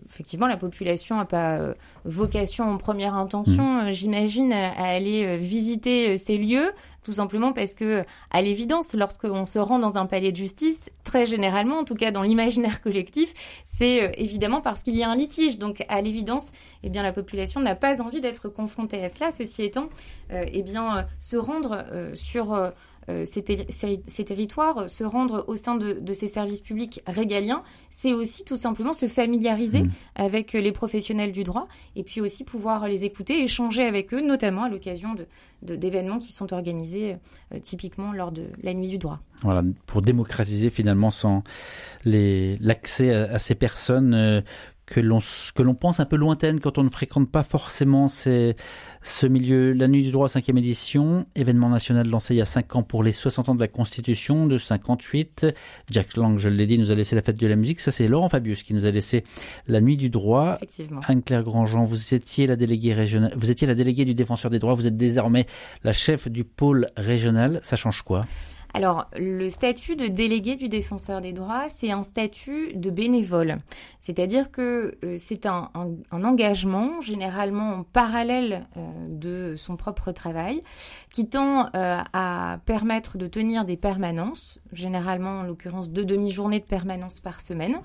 effectivement, 0.10 0.48
la 0.48 0.58
population 0.58 1.18
n'a 1.18 1.26
pas 1.26 1.58
euh, 1.58 1.74
vocation 2.06 2.70
en 2.70 2.78
première 2.78 3.16
intention, 3.16 3.64
mmh. 3.64 3.88
euh, 3.88 3.92
j'imagine, 3.92 4.54
à, 4.54 4.72
aller 4.72 5.26
euh, 5.26 5.38
visiter 5.38 6.18
ces 6.18 6.38
lieux, 6.38 6.72
tout 7.04 7.12
simplement 7.12 7.54
parce 7.54 7.74
que, 7.74 8.04
à 8.32 8.42
l'évidence, 8.42 8.94
lorsqu'on 8.94 9.46
se 9.46 9.60
rend 9.60 9.80
dans 9.80 9.98
un 9.98 10.06
palais 10.06 10.32
de 10.32 10.38
justice, 10.38 10.90
très 11.04 11.26
généralement, 11.26 11.80
en 11.80 11.84
tout 11.84 11.96
cas 11.96 12.12
dans 12.12 12.22
l'imaginaire 12.22 12.82
collectif, 12.84 13.34
c'est 13.66 14.12
évidemment 14.18 14.62
parce 14.62 14.84
qu'il 14.84 14.96
y 14.96 15.04
a 15.04 15.10
un 15.10 15.16
litige. 15.16 15.60
Donc, 15.60 15.84
à 15.90 16.02
l'évidence, 16.02 16.52
eh 16.84 16.90
bien, 16.90 17.04
la 17.04 17.12
population 17.12 17.60
n'a 17.60 17.76
pas 17.76 18.02
envie 18.02 18.22
d'être 18.22 18.50
confrontée 18.50 19.04
à 19.04 19.10
cela. 19.10 19.32
Ceci 19.32 19.64
étant, 19.64 19.90
eh 20.32 20.62
bien, 20.62 21.06
se 21.20 21.36
rendre 21.36 21.86
sur 22.14 22.72
euh, 23.10 23.26
ces, 23.26 23.44
territoires, 24.26 24.78
euh, 24.78 24.88
se 24.88 25.04
rendre 25.04 25.44
au 25.48 25.56
sein 25.56 25.76
de, 25.76 26.14
ces 26.14 26.28
services 26.28 26.62
publics 26.62 27.02
régaliens, 27.06 27.64
c'est 27.90 28.14
aussi 28.14 28.44
tout 28.44 28.58
simplement 28.58 28.94
se 28.94 29.08
familiariser 29.08 29.84
mmh. 29.84 29.92
avec 30.16 30.54
les 30.54 30.72
professionnels 30.72 31.32
du 31.32 31.44
droit 31.44 31.68
et 31.96 32.04
puis 32.04 32.22
aussi 32.22 32.44
pouvoir 32.44 32.88
les 32.88 33.04
écouter, 33.04 33.44
échanger 33.44 33.84
avec 33.84 34.14
eux, 34.14 34.22
notamment 34.22 34.64
à 34.64 34.70
l'occasion 34.70 35.16
d'événements 35.62 36.20
qui 36.20 36.32
sont 36.32 36.54
organisés 36.54 37.18
euh, 37.54 37.60
typiquement 37.62 38.14
lors 38.14 38.32
de 38.32 38.48
la 38.62 38.74
nuit 38.74 38.90
du 38.90 38.98
droit. 38.98 39.20
Voilà, 39.42 39.64
pour 39.86 40.02
démocratiser 40.02 40.70
finalement 40.70 41.12
l'accès 42.06 43.14
à, 43.14 43.40
ces 43.40 43.56
personnes 43.56 44.44
que 44.86 45.00
l'on 45.00 45.20
que 45.56 45.62
l'on 45.62 45.76
pense 45.76 46.00
un 46.00 46.06
peu 46.06 46.16
lointaine 46.18 46.60
quand 46.60 46.78
on 46.78 46.84
ne 46.84 46.90
fréquente 46.90 47.32
pas 47.32 47.44
forcément 47.44 48.08
ces, 48.08 48.56
ce 49.02 49.26
milieu. 49.26 49.72
La 49.74 49.88
Nuit 49.88 50.04
du 50.04 50.12
droit, 50.12 50.28
cinquième 50.28 50.58
édition, 50.58 51.26
événement 51.36 51.70
national 51.70 52.10
lancé 52.10 52.34
il 52.34 52.38
y 52.38 52.42
a 52.42 52.46
cinq 52.46 52.76
ans 52.76 52.84
pour 52.84 53.04
les 53.04 53.12
60 53.12 53.50
ans 53.50 53.56
de 53.56 53.60
la 53.60 53.68
Constitution 53.68 54.48
de 54.48 54.58
58. 54.58 55.48
Jack 55.90 56.18
Lang, 56.18 56.38
je 56.38 56.50
l'ai 56.50 56.66
dit, 56.66 56.78
nous 56.78 56.92
a 56.92 56.96
laissé 56.96 57.16
la 57.16 57.22
fête 57.22 57.38
de 57.38 57.48
la 57.48 57.56
musique. 57.56 57.80
Ça, 57.80 57.92
c'est 57.92 58.08
Laurent 58.08 58.30
Fabius 58.30 58.64
qui 58.64 58.74
nous 58.74 58.86
a 58.86 58.92
laissé 58.92 59.24
la 59.68 59.82
Nuit 59.82 59.98
du 59.98 60.10
droit. 60.10 60.58
Anne-Claire 61.08 61.44
Grandjean, 61.44 61.84
vous 61.84 62.14
étiez 62.14 62.48
la 62.48 62.56
déléguée 62.56 62.94
régionale, 62.94 63.34
vous 63.36 63.52
étiez 63.52 63.68
la 63.68 63.76
déléguée 63.76 64.06
du 64.06 64.16
défenseur 64.16 64.52
des 64.52 64.60
droits. 64.60 64.74
Vous 64.74 64.88
êtes 64.88 64.98
désormais 64.98 65.46
la 65.84 65.94
chef 65.94 66.28
du 66.28 66.44
pôle 66.44 66.88
régional. 66.98 67.60
Ça 67.64 67.76
change 67.76 68.02
quoi? 68.02 68.26
Alors, 68.76 69.06
le 69.16 69.50
statut 69.50 69.96
de 69.96 70.08
délégué 70.08 70.56
du 70.56 70.68
défenseur 70.68 71.22
des 71.22 71.32
droits, 71.32 71.70
c'est 71.70 71.92
un 71.92 72.02
statut 72.02 72.74
de 72.74 72.90
bénévole. 72.90 73.60
C'est-à-dire 74.00 74.50
que 74.50 74.98
euh, 75.04 75.18
c'est 75.20 75.46
un, 75.46 75.70
engagement, 76.12 77.00
généralement 77.00 77.74
en 77.74 77.84
parallèle 77.84 78.68
euh, 78.76 78.82
de 79.10 79.56
son 79.58 79.76
propre 79.76 80.12
travail, 80.12 80.64
qui 81.12 81.30
tend 81.30 81.68
euh, 81.76 82.00
à 82.14 82.58
permettre 82.66 83.20
de 83.20 83.28
tenir 83.28 83.64
des 83.64 83.78
permanences, 83.78 84.60
généralement 84.72 85.42
en 85.42 85.44
l'occurrence 85.44 85.92
deux 85.92 86.06
demi-journées 86.06 86.60
de 86.60 86.66
permanence 86.66 87.20
par 87.20 87.42
semaine, 87.42 87.78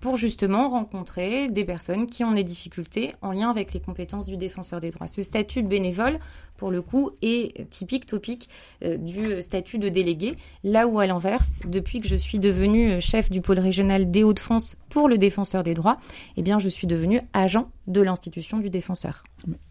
pour 0.00 0.16
justement 0.16 0.68
rencontrer 0.68 1.48
des 1.48 1.64
personnes 1.64 2.06
qui 2.06 2.22
ont 2.22 2.32
des 2.32 2.44
difficultés 2.44 3.12
en 3.22 3.32
lien 3.32 3.50
avec 3.50 3.72
les 3.72 3.80
compétences 3.80 4.26
du 4.26 4.36
défenseur 4.36 4.78
des 4.78 4.90
droits. 4.90 5.08
Ce 5.08 5.22
statut 5.22 5.64
de 5.64 5.68
bénévole, 5.68 6.20
pour 6.58 6.70
le 6.70 6.82
coup, 6.82 7.12
est 7.22 7.70
typique, 7.70 8.04
topique 8.04 8.50
euh, 8.84 8.98
du 8.98 9.40
statut 9.40 9.78
de 9.78 9.88
délégué, 9.88 10.36
là 10.64 10.86
où 10.86 10.98
à 10.98 11.06
l'inverse, 11.06 11.60
depuis 11.66 12.00
que 12.00 12.08
je 12.08 12.16
suis 12.16 12.40
devenue 12.40 13.00
chef 13.00 13.30
du 13.30 13.40
pôle 13.40 13.60
régional 13.60 14.10
des 14.10 14.24
Hauts-de-France 14.24 14.76
pour 14.90 15.08
le 15.08 15.16
défenseur 15.16 15.62
des 15.62 15.74
droits, 15.74 15.98
eh 16.36 16.42
bien 16.42 16.58
je 16.58 16.68
suis 16.68 16.88
devenue 16.88 17.20
agent 17.32 17.70
de 17.86 18.02
l'institution 18.02 18.58
du 18.58 18.70
défenseur. 18.70 19.22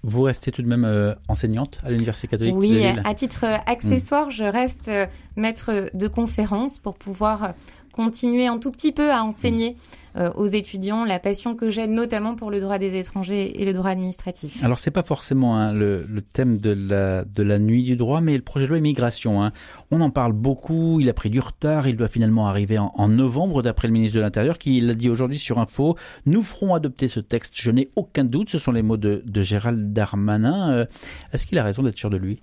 Vous 0.04 0.22
restez 0.24 0.52
tout 0.52 0.62
de 0.62 0.68
même 0.68 0.86
euh, 0.86 1.14
enseignante 1.28 1.80
à 1.84 1.92
l'Université 1.92 2.30
catholique 2.30 2.56
oui, 2.56 2.70
de 2.70 2.76
Lille 2.76 3.02
à 3.04 3.14
titre 3.14 3.44
accessoire, 3.66 4.32
je 4.32 4.46
reste 4.46 4.88
euh, 4.88 5.06
maître 5.36 5.90
de 5.94 6.08
conférence 6.08 6.80
pour 6.80 6.96
pouvoir 6.96 7.54
continuer 7.92 8.48
un 8.48 8.60
tout 8.60 8.72
petit 8.72 8.94
peu 8.94 9.12
à 9.12 9.24
enseigner 9.24 9.76
euh, 10.18 10.32
aux 10.36 10.48
étudiants 10.48 11.06
la 11.06 11.20
passion 11.20 11.56
que 11.56 11.70
j'ai 11.70 11.86
notamment 11.86 12.36
pour 12.36 12.50
le 12.50 12.60
droit 12.60 12.78
des 12.78 12.98
étrangers 12.98 13.62
et 13.62 13.66
le 13.66 13.74
droit 13.74 13.92
administratif. 13.92 14.64
Alors 14.64 14.80
c'est 14.80 14.92
pas 14.92 15.04
forcément 15.04 15.58
hein, 15.58 15.74
le, 15.74 16.06
thème 16.34 16.58
de 16.58 16.72
la, 16.72 17.24
de 17.24 17.44
la 17.44 17.60
nuit 17.60 17.84
du 17.84 17.96
droit, 17.96 18.20
mais 18.22 18.36
le 18.36 18.42
projet 18.42 18.66
de 18.66 18.70
loi 18.70 18.80
immigration. 18.80 19.44
Hein. 19.44 19.52
On 19.92 20.02
en 20.02 20.10
parle 20.10 20.34
beaucoup, 20.34 21.00
il 21.00 21.10
a 21.10 21.14
pris 21.14 21.30
du 21.30 21.40
retard, 21.40 21.88
il 21.88 21.96
doit 21.96 22.08
finalement 22.08 22.48
arriver 22.48 22.78
en, 22.80 23.08
novembre 23.08 23.62
d'après 23.62 23.88
le 23.88 23.94
ministre 23.94 24.18
de 24.18 24.22
l'Intérieur 24.22 24.58
qui 24.58 24.80
l'a 24.80 24.96
dit 24.96 25.10
aujourd'hui 25.10 25.40
sur 25.40 25.60
Info. 25.60 25.96
Nous 26.26 26.44
ferons 26.44 26.74
adopter 26.74 27.08
ce 27.08 27.20
texte, 27.20 27.54
je 27.56 27.72
n'ai 27.72 27.90
aucun 27.96 28.24
doute, 28.24 28.50
ce 28.50 28.58
sont 28.58 28.72
les 28.72 28.82
mots 28.82 28.98
de, 28.98 29.24
Gérald 29.42 29.94
Darmanin. 29.94 30.72
Euh, 30.74 30.86
est-ce 31.32 31.46
qu'il 31.46 31.60
a 31.60 31.64
raison 31.64 31.84
d'être 31.84 31.98
sûr 31.98 32.10
de 32.10 32.18
lui? 32.18 32.42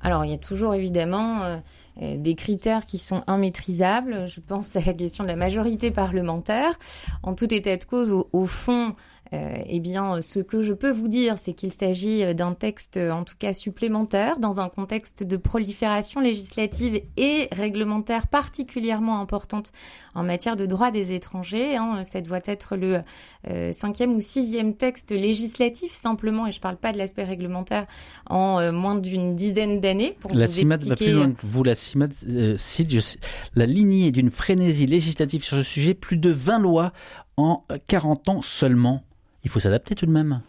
Alors, 0.00 0.24
il 0.24 0.30
y 0.30 0.34
a 0.34 0.38
toujours 0.38 0.74
évidemment 0.74 1.42
euh, 1.42 1.56
des 2.00 2.34
critères 2.34 2.86
qui 2.86 2.98
sont 2.98 3.22
immaîtrisables. 3.26 4.26
Je 4.28 4.40
pense 4.40 4.76
à 4.76 4.80
la 4.80 4.92
question 4.92 5.24
de 5.24 5.28
la 5.28 5.36
majorité 5.36 5.90
parlementaire. 5.90 6.78
En 7.22 7.34
tout 7.34 7.52
état 7.52 7.76
de 7.76 7.84
cause, 7.84 8.24
au 8.32 8.46
fond, 8.46 8.94
euh, 9.36 9.62
eh 9.66 9.80
bien, 9.80 10.20
ce 10.20 10.40
que 10.40 10.62
je 10.62 10.72
peux 10.72 10.90
vous 10.90 11.08
dire, 11.08 11.38
c'est 11.38 11.52
qu'il 11.52 11.72
s'agit 11.72 12.22
euh, 12.22 12.34
d'un 12.34 12.54
texte, 12.54 12.96
en 12.96 13.24
tout 13.24 13.34
cas 13.38 13.52
supplémentaire, 13.52 14.38
dans 14.38 14.60
un 14.60 14.68
contexte 14.68 15.22
de 15.22 15.36
prolifération 15.36 16.20
législative 16.20 17.00
et 17.16 17.48
réglementaire 17.52 18.26
particulièrement 18.28 19.20
importante 19.20 19.72
en 20.14 20.22
matière 20.22 20.56
de 20.56 20.66
droit 20.66 20.90
des 20.90 21.12
étrangers. 21.12 21.76
Hein. 21.76 22.02
Ça 22.02 22.20
doit 22.20 22.40
être 22.46 22.76
le 22.76 23.00
euh, 23.48 23.72
cinquième 23.72 24.14
ou 24.14 24.20
sixième 24.20 24.74
texte 24.74 25.12
législatif, 25.12 25.92
simplement, 25.94 26.46
et 26.46 26.52
je 26.52 26.58
ne 26.58 26.62
parle 26.62 26.76
pas 26.76 26.92
de 26.92 26.98
l'aspect 26.98 27.24
réglementaire, 27.24 27.86
en 28.28 28.72
moins 28.72 28.94
d'une 28.94 29.34
dizaine 29.34 29.80
d'années. 29.80 30.16
La 30.32 30.46
CIMAD 30.46 30.84
va 30.84 30.94
plus 30.96 31.12
loin 31.12 31.32
que 31.32 31.46
vous. 31.46 31.62
La 31.62 31.74
CIMAD 31.74 32.12
cite 32.56 33.18
la 33.54 33.66
lignée 33.66 34.10
d'une 34.12 34.30
frénésie 34.30 34.86
législative 34.86 35.44
sur 35.44 35.56
ce 35.56 35.62
sujet, 35.62 35.94
plus 35.94 36.16
de 36.16 36.30
20 36.30 36.60
lois 36.60 36.92
en 37.36 37.64
40 37.86 38.28
ans 38.28 38.42
seulement 38.42 39.02
il 39.46 39.48
faut 39.48 39.60
s'adapter 39.60 39.94
tout 39.94 40.06
de 40.06 40.10
même. 40.10 40.40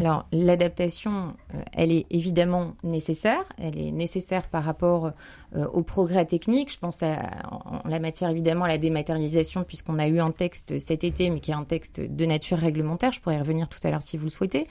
Alors 0.00 0.26
l'adaptation, 0.32 1.34
euh, 1.54 1.60
elle 1.74 1.92
est 1.92 2.06
évidemment 2.10 2.74
nécessaire. 2.82 3.44
Elle 3.58 3.78
est 3.78 3.90
nécessaire 3.90 4.48
par 4.48 4.64
rapport 4.64 5.12
euh, 5.54 5.66
au 5.66 5.82
progrès 5.82 6.24
technique. 6.24 6.72
Je 6.72 6.78
pense 6.78 7.02
à, 7.02 7.18
en, 7.50 7.86
la 7.86 7.98
matière 7.98 8.30
évidemment 8.30 8.64
à 8.64 8.68
la 8.68 8.78
dématérialisation 8.78 9.62
puisqu'on 9.62 9.98
a 9.98 10.06
eu 10.06 10.20
un 10.20 10.30
texte 10.30 10.78
cet 10.78 11.04
été, 11.04 11.28
mais 11.28 11.40
qui 11.40 11.50
est 11.50 11.54
un 11.54 11.64
texte 11.64 12.00
de 12.00 12.24
nature 12.24 12.56
réglementaire. 12.56 13.12
Je 13.12 13.20
pourrais 13.20 13.36
y 13.36 13.38
revenir 13.38 13.68
tout 13.68 13.78
à 13.84 13.90
l'heure 13.90 14.02
si 14.02 14.16
vous 14.16 14.24
le 14.24 14.30
souhaitez. 14.30 14.66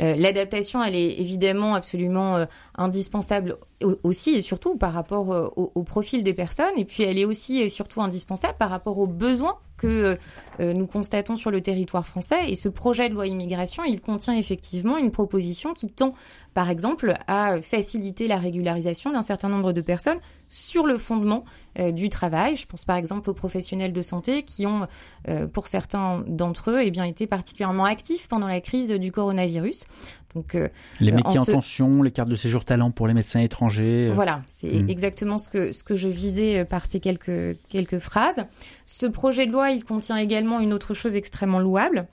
Euh, 0.00 0.14
l'adaptation, 0.16 0.82
elle 0.82 0.94
est 0.94 1.20
évidemment 1.20 1.74
absolument 1.74 2.46
indispensable 2.76 3.56
aussi 4.02 4.34
et 4.34 4.42
surtout 4.42 4.76
par 4.76 4.92
rapport 4.92 5.52
au, 5.56 5.72
au, 5.74 5.82
profil 5.82 6.22
des 6.22 6.34
personnes. 6.34 6.76
Et 6.76 6.84
puis 6.84 7.02
elle 7.02 7.18
est 7.18 7.24
aussi 7.24 7.60
et 7.60 7.68
surtout 7.68 8.02
indispensable 8.02 8.56
par 8.58 8.70
rapport 8.70 8.98
aux 8.98 9.06
besoins 9.06 9.58
que 9.76 10.18
euh, 10.60 10.72
nous 10.72 10.86
constatons 10.86 11.36
sur 11.36 11.50
le 11.50 11.60
territoire 11.60 12.06
français. 12.06 12.48
Et 12.48 12.56
ce 12.56 12.68
projet 12.68 13.08
de 13.08 13.14
loi 13.14 13.26
immigration, 13.26 13.84
il 13.84 14.00
contient 14.00 14.34
effectivement 14.34 14.96
une 14.96 15.10
proposition 15.10 15.74
qui 15.74 15.88
tend, 15.88 16.14
par 16.54 16.70
exemple, 16.70 17.14
à 17.26 17.60
faciliter 17.60 18.26
la 18.26 18.38
régularisation 18.38 19.12
d'un 19.12 19.22
certain 19.22 19.48
nombre 19.48 19.72
de 19.72 19.80
personnes 19.80 20.18
sur 20.48 20.86
le 20.86 20.98
fondement 20.98 21.44
euh, 21.78 21.92
du 21.92 22.08
travail. 22.08 22.56
Je 22.56 22.66
pense 22.66 22.84
par 22.84 22.96
exemple 22.96 23.30
aux 23.30 23.34
professionnels 23.34 23.92
de 23.92 24.02
santé 24.02 24.42
qui 24.42 24.66
ont, 24.66 24.86
euh, 25.28 25.46
pour 25.46 25.66
certains 25.66 26.22
d'entre 26.26 26.70
eux, 26.70 26.80
eh 26.82 26.90
bien, 26.90 27.04
été 27.04 27.26
particulièrement 27.26 27.84
actifs 27.84 28.28
pendant 28.28 28.46
la 28.46 28.60
crise 28.60 28.90
du 28.90 29.12
coronavirus. 29.12 29.84
Donc, 30.34 30.54
euh, 30.54 30.68
les 31.00 31.12
métiers 31.12 31.38
en, 31.38 31.44
tension, 31.44 32.02
les 32.02 32.10
cartes 32.10 32.28
de 32.28 32.36
séjour 32.36 32.64
talent 32.64 32.90
pour 32.90 33.08
les 33.08 33.14
médecins 33.14 33.40
étrangers. 33.40 34.10
Voilà, 34.12 34.42
c'est 34.50 34.68
hmm. 34.68 34.88
exactement 34.88 35.38
ce 35.38 35.48
que, 35.48 35.72
ce 35.72 35.82
que 35.82 35.96
je 35.96 36.08
visais 36.08 36.64
par 36.64 36.84
ces 36.84 37.00
quelques, 37.00 37.56
quelques 37.68 37.98
phrases. 37.98 38.44
Ce 38.84 39.06
projet 39.06 39.46
de 39.46 39.52
loi, 39.52 39.70
il 39.70 39.84
contient 39.84 40.16
également 40.16 40.60
une 40.60 40.74
autre 40.74 40.92
chose 40.92 41.16
extrêmement 41.16 41.58
louable, 41.58 42.06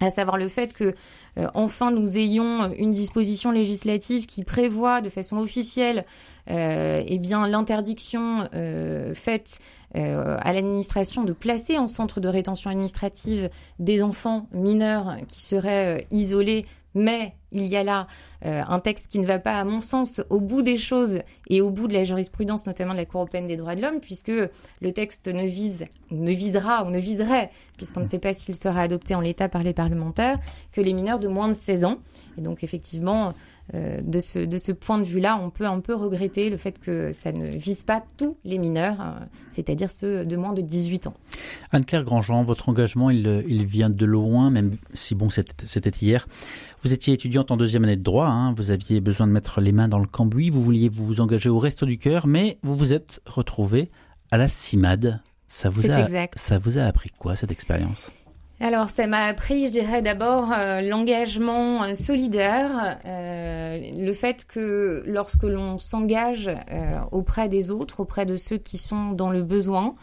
à 0.00 0.10
savoir 0.10 0.36
le 0.36 0.48
fait 0.48 0.72
que 0.72 0.94
euh, 1.38 1.46
enfin 1.54 1.90
nous 1.90 2.16
ayons 2.16 2.72
une 2.74 2.90
disposition 2.90 3.50
législative 3.50 4.26
qui 4.26 4.44
prévoit 4.44 5.00
de 5.00 5.08
façon 5.08 5.38
officielle 5.38 6.04
euh, 6.50 7.02
eh 7.06 7.18
bien 7.18 7.46
l'interdiction 7.46 8.48
euh, 8.54 9.14
faite 9.14 9.60
euh, 9.96 10.36
à 10.40 10.52
l'administration 10.52 11.22
de 11.22 11.32
placer 11.32 11.78
en 11.78 11.86
centre 11.86 12.20
de 12.20 12.28
rétention 12.28 12.70
administrative 12.70 13.50
des 13.78 14.02
enfants 14.02 14.48
mineurs 14.52 15.16
qui 15.28 15.42
seraient 15.42 16.06
isolés 16.10 16.66
mais 16.94 17.34
il 17.52 17.66
y 17.66 17.76
a 17.76 17.82
là 17.82 18.06
euh, 18.44 18.62
un 18.66 18.80
texte 18.80 19.10
qui 19.10 19.18
ne 19.18 19.26
va 19.26 19.38
pas, 19.38 19.58
à 19.58 19.64
mon 19.64 19.80
sens, 19.80 20.22
au 20.30 20.40
bout 20.40 20.62
des 20.62 20.76
choses 20.76 21.20
et 21.48 21.60
au 21.60 21.70
bout 21.70 21.88
de 21.88 21.94
la 21.94 22.04
jurisprudence, 22.04 22.66
notamment 22.66 22.92
de 22.92 22.98
la 22.98 23.04
Cour 23.04 23.20
européenne 23.20 23.46
des 23.46 23.56
droits 23.56 23.74
de 23.74 23.82
l'homme, 23.82 24.00
puisque 24.00 24.32
le 24.80 24.92
texte 24.92 25.28
ne 25.28 25.44
vise, 25.44 25.86
ne 26.10 26.32
visera 26.32 26.84
ou 26.84 26.90
ne 26.90 26.98
viserait, 26.98 27.50
puisqu'on 27.76 28.00
ne 28.00 28.06
sait 28.06 28.18
pas 28.18 28.32
s'il 28.32 28.56
sera 28.56 28.82
adopté 28.82 29.14
en 29.14 29.20
l'état 29.20 29.48
par 29.48 29.62
les 29.62 29.72
parlementaires, 29.72 30.38
que 30.72 30.80
les 30.80 30.92
mineurs 30.92 31.18
de 31.18 31.28
moins 31.28 31.48
de 31.48 31.54
16 31.54 31.84
ans. 31.84 31.98
Et 32.38 32.40
donc, 32.40 32.64
effectivement, 32.64 33.34
euh, 33.74 34.00
de, 34.02 34.18
ce, 34.18 34.38
de 34.38 34.58
ce 34.58 34.72
point 34.72 34.98
de 34.98 35.04
vue-là, 35.04 35.38
on 35.40 35.50
peut 35.50 35.66
un 35.66 35.80
peu 35.80 35.94
regretter 35.94 36.50
le 36.50 36.56
fait 36.56 36.78
que 36.78 37.12
ça 37.12 37.30
ne 37.30 37.46
vise 37.46 37.84
pas 37.84 38.02
tous 38.16 38.36
les 38.44 38.58
mineurs, 38.58 39.00
euh, 39.00 39.24
c'est-à-dire 39.50 39.90
ceux 39.90 40.24
de 40.24 40.36
moins 40.36 40.52
de 40.52 40.60
18 40.60 41.06
ans. 41.06 41.14
Anne-Claire 41.70 42.02
Grandjean, 42.02 42.42
votre 42.42 42.68
engagement, 42.68 43.10
il, 43.10 43.44
il, 43.48 43.64
vient 43.66 43.90
de 43.90 44.04
loin, 44.06 44.50
même 44.50 44.72
si 44.92 45.14
bon, 45.14 45.28
c'était 45.30 45.90
hier. 45.90 46.26
Vous 46.82 46.92
étiez 46.92 47.14
étudiante 47.14 47.50
en 47.50 47.56
deuxième 47.56 47.84
année 47.84 47.96
de 47.96 48.02
droit, 48.02 48.26
hein, 48.26 48.54
vous 48.56 48.70
aviez 48.70 49.00
besoin 49.00 49.26
de 49.26 49.32
mettre 49.32 49.60
les 49.60 49.72
mains 49.72 49.88
dans 49.88 49.98
le 49.98 50.06
cambouis, 50.06 50.50
vous 50.50 50.62
vouliez 50.62 50.88
vous 50.88 51.20
engager 51.20 51.48
au 51.48 51.58
resto 51.58 51.86
du 51.86 51.98
cœur, 51.98 52.26
mais 52.26 52.58
vous 52.62 52.74
vous 52.74 52.92
êtes 52.92 53.20
retrouvée 53.26 53.90
à 54.30 54.38
la 54.38 54.48
CIMAD. 54.48 55.20
Ça 55.46 55.68
vous, 55.68 55.90
a, 55.90 56.06
ça 56.36 56.58
vous 56.58 56.78
a 56.78 56.82
appris 56.82 57.10
quoi 57.10 57.34
cette 57.34 57.50
expérience? 57.50 58.12
Alors, 58.62 58.90
ça 58.90 59.06
m'a 59.06 59.24
appris, 59.24 59.68
je 59.68 59.72
dirais 59.72 60.02
d'abord, 60.02 60.52
euh, 60.52 60.82
l'engagement 60.82 61.82
euh, 61.82 61.94
solidaire, 61.94 62.98
euh, 63.06 63.80
le 63.96 64.12
fait 64.12 64.44
que 64.44 65.02
lorsque 65.06 65.44
l'on 65.44 65.78
s'engage 65.78 66.50
auprès 67.10 67.48
des 67.48 67.70
autres, 67.70 68.00
auprès 68.00 68.26
de 68.26 68.36
ceux 68.36 68.58
qui 68.58 68.76
sont 68.76 69.12
dans 69.12 69.30
le 69.30 69.42
besoin, 69.42 69.94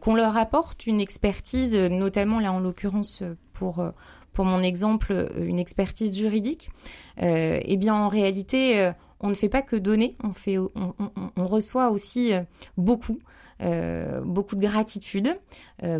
qu'on 0.00 0.16
leur 0.16 0.36
apporte 0.36 0.88
une 0.88 1.00
expertise, 1.00 1.76
notamment 1.76 2.40
là 2.40 2.52
en 2.52 2.58
l'occurrence 2.58 3.22
pour 3.52 3.84
pour 4.32 4.44
mon 4.44 4.62
exemple, 4.62 5.28
une 5.38 5.58
expertise 5.58 6.16
juridique, 6.16 6.70
eh 7.18 7.76
bien 7.76 7.94
en 7.94 8.08
réalité, 8.08 8.90
on 9.20 9.28
ne 9.28 9.34
fait 9.34 9.48
pas 9.48 9.62
que 9.62 9.76
donner, 9.76 10.16
on 10.24 10.32
fait, 10.32 10.58
on, 10.58 11.46
reçoit 11.46 11.90
aussi 11.90 12.32
beaucoup, 12.76 13.20
beaucoup 13.60 14.56
de 14.56 14.60
gratitude, 14.60 15.38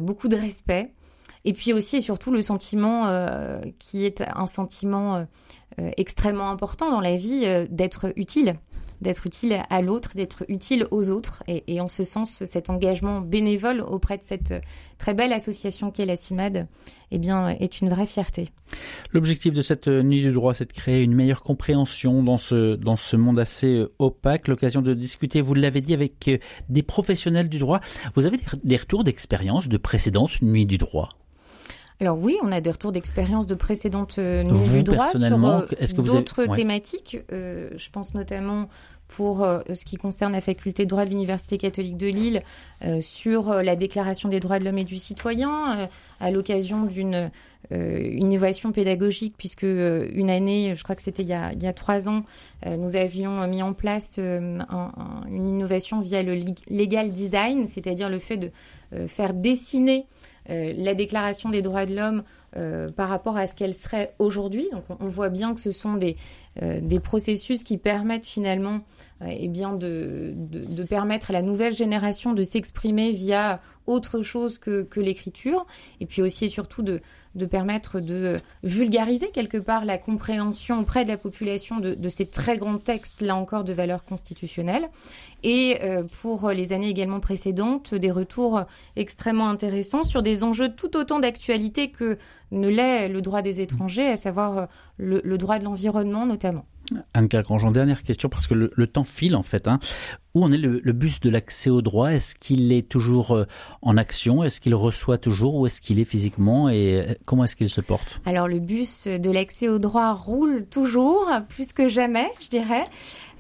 beaucoup 0.00 0.28
de 0.28 0.36
respect. 0.36 0.92
Et 1.44 1.52
puis 1.52 1.72
aussi 1.72 1.96
et 1.96 2.00
surtout 2.00 2.30
le 2.30 2.42
sentiment 2.42 3.06
euh, 3.06 3.60
qui 3.78 4.04
est 4.04 4.22
un 4.34 4.46
sentiment 4.46 5.16
euh, 5.16 5.24
euh, 5.80 5.90
extrêmement 5.96 6.50
important 6.50 6.90
dans 6.90 7.00
la 7.00 7.16
vie 7.16 7.46
d'être 7.70 8.12
utile 8.16 8.56
d'être 9.00 9.26
utile 9.26 9.62
à 9.70 9.80
l'autre, 9.80 10.16
d'être 10.16 10.44
utile 10.48 10.84
aux 10.90 11.10
autres. 11.10 11.44
Et, 11.46 11.80
en 11.80 11.86
ce 11.86 12.02
sens, 12.02 12.42
cet 12.44 12.68
engagement 12.68 13.20
bénévole 13.20 13.80
auprès 13.80 14.18
de 14.18 14.24
cette 14.24 14.54
très 14.98 15.14
belle 15.14 15.32
association 15.32 15.92
qu'est 15.92 16.04
la 16.04 16.16
CIMAD, 16.16 16.66
eh 17.12 17.18
bien, 17.18 17.48
est 17.48 17.80
une 17.80 17.90
vraie 17.90 18.06
fierté. 18.06 18.48
L'objectif 19.12 19.54
de 19.54 19.62
cette 19.62 19.86
nuit 19.86 20.22
du 20.22 20.32
droit, 20.32 20.52
c'est 20.52 20.66
de 20.66 20.72
créer 20.72 21.04
une 21.04 21.14
meilleure 21.14 21.44
compréhension 21.44 22.24
dans 22.24 22.38
ce, 22.38 22.74
dans 22.74 22.96
ce 22.96 23.14
monde 23.14 23.38
assez 23.38 23.84
opaque. 24.00 24.48
L'occasion 24.48 24.82
de 24.82 24.94
discuter, 24.94 25.40
vous 25.42 25.54
l'avez 25.54 25.80
dit, 25.80 25.94
avec 25.94 26.42
des 26.68 26.82
professionnels 26.82 27.48
du 27.48 27.58
droit. 27.58 27.78
Vous 28.16 28.26
avez 28.26 28.38
des 28.64 28.76
retours 28.76 29.04
d'expérience 29.04 29.68
de 29.68 29.76
précédentes 29.76 30.42
nuits 30.42 30.66
du 30.66 30.76
droit? 30.76 31.10
Alors 32.00 32.16
oui, 32.16 32.36
on 32.42 32.52
a 32.52 32.60
des 32.60 32.70
retours 32.70 32.92
d'expérience 32.92 33.48
de 33.48 33.56
précédentes 33.56 34.18
euh, 34.18 34.44
nuits 34.44 34.68
du 34.68 34.82
droit 34.84 35.08
sur 35.08 35.20
euh, 35.20 35.66
d'autres 36.04 36.46
thématiques. 36.54 37.18
Euh, 37.32 37.70
je 37.76 37.90
pense 37.90 38.14
notamment 38.14 38.68
pour 39.08 39.38
ce 39.38 39.84
qui 39.86 39.96
concerne 39.96 40.34
la 40.34 40.42
faculté 40.42 40.84
de 40.84 40.90
droit 40.90 41.06
de 41.06 41.08
l'Université 41.08 41.56
catholique 41.56 41.96
de 41.96 42.08
Lille 42.08 42.42
sur 43.00 43.54
la 43.54 43.74
déclaration 43.74 44.28
des 44.28 44.38
droits 44.38 44.58
de 44.58 44.66
l'homme 44.66 44.76
et 44.76 44.84
du 44.84 44.98
citoyen 44.98 45.88
à 46.20 46.30
l'occasion 46.30 46.84
d'une 46.84 47.30
innovation 47.70 48.72
pédagogique 48.72 49.34
puisque 49.36 49.62
une 49.62 50.30
année, 50.30 50.74
je 50.74 50.82
crois 50.82 50.96
que 50.96 51.02
c'était 51.02 51.22
il, 51.22 51.28
y 51.28 51.32
a 51.34 51.72
trois 51.72 52.08
ans, 52.08 52.22
nous 52.66 52.96
avions 52.96 53.46
mis 53.46 53.62
en 53.62 53.74
place 53.74 54.18
une 54.18 55.48
innovation 55.48 56.00
via 56.00 56.22
le 56.22 56.38
legal 56.70 57.10
design, 57.10 57.66
c'est-à-dire 57.66 58.08
le 58.08 58.18
fait 58.18 58.38
de 58.38 58.50
faire 59.06 59.34
dessiner 59.34 60.06
euh, 60.50 60.72
la 60.76 60.94
Déclaration 60.94 61.50
des 61.50 61.60
droits 61.60 61.84
de 61.84 61.94
l'homme 61.94 62.22
euh, 62.56 62.90
par 62.90 63.10
rapport 63.10 63.36
à 63.36 63.46
ce 63.46 63.54
qu'elle 63.54 63.74
serait 63.74 64.14
aujourd'hui. 64.18 64.68
Donc 64.72 64.84
on, 65.00 65.06
voit 65.06 65.28
bien 65.28 65.52
que 65.52 65.60
ce 65.60 65.72
sont 65.72 65.94
des, 65.94 66.16
euh, 66.62 66.80
processus 67.00 67.64
qui 67.64 67.76
permettent 67.76 68.26
finalement 68.26 68.80
eh 69.26 69.48
de, 69.48 70.34
permettre 70.88 71.30
à 71.30 71.32
la 71.34 71.42
nouvelle 71.42 71.74
génération 71.74 72.32
de 72.32 72.42
s'exprimer 72.42 73.12
via 73.12 73.60
autre 73.86 74.22
chose 74.22 74.58
que, 74.58 74.82
que 74.82 75.00
l'écriture, 75.00 75.66
et 76.00 76.06
puis 76.06 76.22
aussi 76.22 76.46
et 76.46 76.48
surtout 76.48 76.82
de, 76.82 77.00
de 77.34 77.46
permettre 77.46 78.00
de 78.00 78.38
vulgariser 78.62 79.30
quelque 79.32 79.58
part 79.58 79.84
la 79.84 79.98
compréhension 79.98 80.80
auprès 80.80 81.04
de 81.04 81.08
la 81.08 81.16
population 81.16 81.78
de, 81.78 82.08
ces 82.08 82.26
très 82.26 82.56
grands 82.56 82.78
textes, 82.78 83.20
là 83.20 83.36
encore, 83.36 83.64
de 83.64 83.72
valeur 83.72 84.04
constitutionnelle. 84.04 84.88
Et 85.42 85.78
euh, 85.82 86.02
pour 86.20 86.50
les 86.50 86.72
années 86.72 86.88
également 86.88 87.20
précédentes, 87.20 87.94
des 87.94 88.10
retours 88.10 88.62
extrêmement 88.96 89.48
intéressants 89.48 90.02
sur 90.02 90.22
des 90.22 90.42
enjeux 90.42 90.74
tout 90.74 90.96
autant 90.96 91.20
d'actualité 91.20 91.90
que 91.90 92.18
ne 92.50 92.68
l'est 92.68 93.08
le 93.08 93.20
droit 93.22 93.42
des 93.42 93.60
étrangers, 93.60 94.08
à 94.08 94.16
savoir 94.16 94.68
le, 94.96 95.20
le 95.22 95.38
droit 95.38 95.58
de 95.58 95.64
l'environnement 95.64 96.26
notamment. 96.26 96.64
Anne-Claire 97.14 97.42
Grandjean, 97.42 97.70
dernière 97.70 98.02
question 98.02 98.28
parce 98.28 98.46
que 98.46 98.54
le, 98.54 98.86
temps 98.86 99.04
file 99.04 99.36
en 99.36 99.42
fait. 99.42 99.68
Hein. 99.68 99.78
Où 100.34 100.44
en 100.44 100.52
est 100.52 100.58
le, 100.58 100.92
bus 100.92 101.20
de 101.20 101.30
l'accès 101.30 101.70
au 101.70 101.82
droit? 101.82 102.12
Est-ce 102.12 102.34
qu'il 102.34 102.72
est 102.72 102.88
toujours 102.88 103.32
euh, 103.32 103.44
en 103.82 103.96
action? 103.96 104.44
Est-ce 104.44 104.60
qu'il 104.60 104.74
reçoit 104.74 105.18
toujours? 105.18 105.56
Où 105.56 105.66
est-ce 105.66 105.80
qu'il 105.80 105.98
est 106.00 106.04
physiquement? 106.04 106.68
Et 106.68 107.06
euh, 107.08 107.14
comment 107.26 107.44
est-ce 107.44 107.56
qu'il 107.56 107.68
se 107.68 107.80
porte? 107.80 108.20
Alors 108.24 108.48
le 108.48 108.58
bus 108.58 109.06
de 109.06 109.30
l'accès 109.30 109.68
au 109.68 109.78
droit 109.78 110.12
roule 110.12 110.66
toujours, 110.66 111.26
plus 111.48 111.72
que 111.72 111.88
jamais, 111.88 112.28
je 112.40 112.48
dirais. 112.48 112.84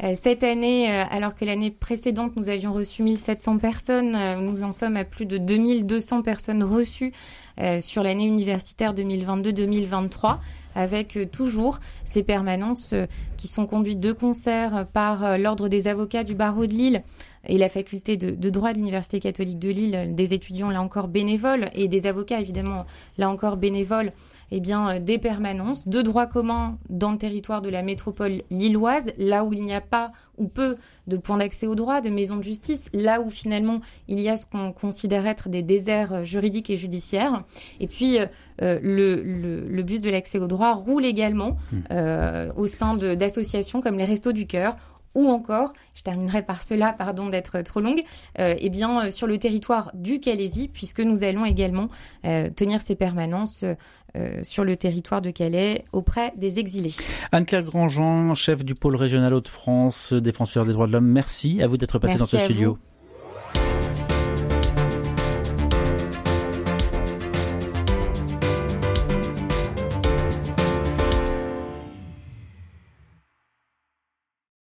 Euh, 0.02 0.14
cette 0.20 0.44
année, 0.44 0.88
alors 0.88 1.34
que 1.34 1.44
l'année 1.44 1.70
précédente, 1.70 2.36
nous 2.36 2.48
avions 2.48 2.72
reçu 2.72 3.02
1700 3.02 3.58
personnes, 3.58 4.16
nous 4.40 4.62
en 4.62 4.72
sommes 4.72 4.96
à 4.96 5.04
plus 5.04 5.26
de 5.26 5.38
2200 5.38 6.22
personnes 6.22 6.62
reçues 6.62 7.12
sur 7.80 8.04
l'année 8.04 8.26
universitaire 8.26 8.94
2022-2023 8.94 10.38
avec 10.78 11.16
euh, 11.16 11.26
toujours 11.26 11.80
ces 12.04 12.22
permanences 12.22 12.92
euh, 12.92 13.06
qui 13.36 13.48
sont 13.48 13.66
conduites 13.66 13.98
de 13.98 14.12
concert 14.12 14.86
par 14.92 15.24
euh, 15.24 15.36
l'Ordre 15.36 15.68
des 15.68 15.88
avocats 15.88 16.22
du 16.22 16.36
barreau 16.36 16.66
de 16.66 16.72
Lille 16.72 17.02
et 17.46 17.58
la 17.58 17.68
faculté 17.68 18.16
de, 18.16 18.50
droit 18.50 18.72
de 18.72 18.78
l'Université 18.78 19.20
catholique 19.20 19.58
de 19.58 19.70
Lille, 19.70 20.14
des 20.14 20.34
étudiants 20.34 20.70
là 20.70 20.80
encore 20.80 21.08
bénévoles 21.08 21.68
et 21.74 21.88
des 21.88 22.06
avocats 22.06 22.40
évidemment 22.40 22.84
là 23.16 23.28
encore 23.28 23.56
bénévoles 23.56 24.12
eh 24.50 24.60
bien, 24.60 24.90
euh, 24.90 24.98
des 24.98 25.18
permanences 25.18 25.88
de 25.88 26.02
droit 26.02 26.26
commun 26.26 26.78
dans 26.88 27.12
le 27.12 27.18
territoire 27.18 27.62
de 27.62 27.68
la 27.68 27.82
métropole 27.82 28.42
lilloise, 28.50 29.12
là 29.18 29.44
où 29.44 29.52
il 29.52 29.62
n'y 29.62 29.74
a 29.74 29.80
pas 29.80 30.12
ou 30.36 30.46
peu 30.46 30.76
de 31.06 31.16
points 31.16 31.38
d'accès 31.38 31.66
au 31.66 31.74
droit, 31.74 32.00
de 32.00 32.10
maisons 32.10 32.36
de 32.36 32.42
justice, 32.42 32.88
là 32.92 33.20
où 33.20 33.30
finalement 33.30 33.80
il 34.06 34.20
y 34.20 34.28
a 34.28 34.36
ce 34.36 34.46
qu'on 34.46 34.72
considère 34.72 35.26
être 35.26 35.48
des 35.48 35.62
déserts 35.62 36.12
euh, 36.12 36.24
juridiques 36.24 36.70
et 36.70 36.76
judiciaires. 36.76 37.42
Et 37.80 37.86
puis, 37.86 38.18
euh, 38.18 38.78
le, 38.82 39.22
le, 39.22 39.82
bus 39.82 40.00
de 40.00 40.10
l'accès 40.10 40.38
au 40.38 40.46
droit 40.46 40.74
roule 40.74 41.04
également 41.04 41.56
mmh. 41.72 41.78
au 42.56 42.66
sein 42.66 42.96
d'associations 42.96 43.80
comme 43.80 43.96
les 43.96 44.04
Restos 44.04 44.32
du 44.32 44.46
Cœur 44.46 44.76
ou 45.18 45.28
encore, 45.30 45.72
je 45.96 46.04
terminerai 46.04 46.42
par 46.42 46.62
cela, 46.62 46.92
pardon 46.92 47.28
d'être 47.28 47.60
trop 47.62 47.80
longue, 47.80 48.02
euh, 48.38 48.54
eh 48.56 48.70
bien 48.70 49.06
euh, 49.06 49.10
sur 49.10 49.26
le 49.26 49.36
territoire 49.36 49.90
du 49.92 50.20
Calaisie, 50.20 50.68
puisque 50.68 51.00
nous 51.00 51.24
allons 51.24 51.44
également 51.44 51.88
euh, 52.24 52.50
tenir 52.50 52.80
ces 52.80 52.94
permanences 52.94 53.64
sur 54.42 54.64
le 54.64 54.76
territoire 54.76 55.22
de 55.22 55.30
Calais 55.30 55.84
auprès 55.92 56.32
des 56.36 56.58
exilés. 56.58 56.94
Anne-Claire 57.30 57.62
Grandjean, 57.62 58.34
chef 58.34 58.64
du 58.64 58.74
pôle 58.74 58.96
régional 58.96 59.32
Hauts-de-France, 59.34 60.12
défenseur 60.12 60.64
des 60.64 60.72
droits 60.72 60.88
de 60.88 60.92
l'homme, 60.92 61.06
merci 61.06 61.62
à 61.62 61.68
vous 61.68 61.76
d'être 61.76 62.00
passé 62.00 62.16
dans 62.16 62.26
ce 62.26 62.38
studio. 62.38 62.78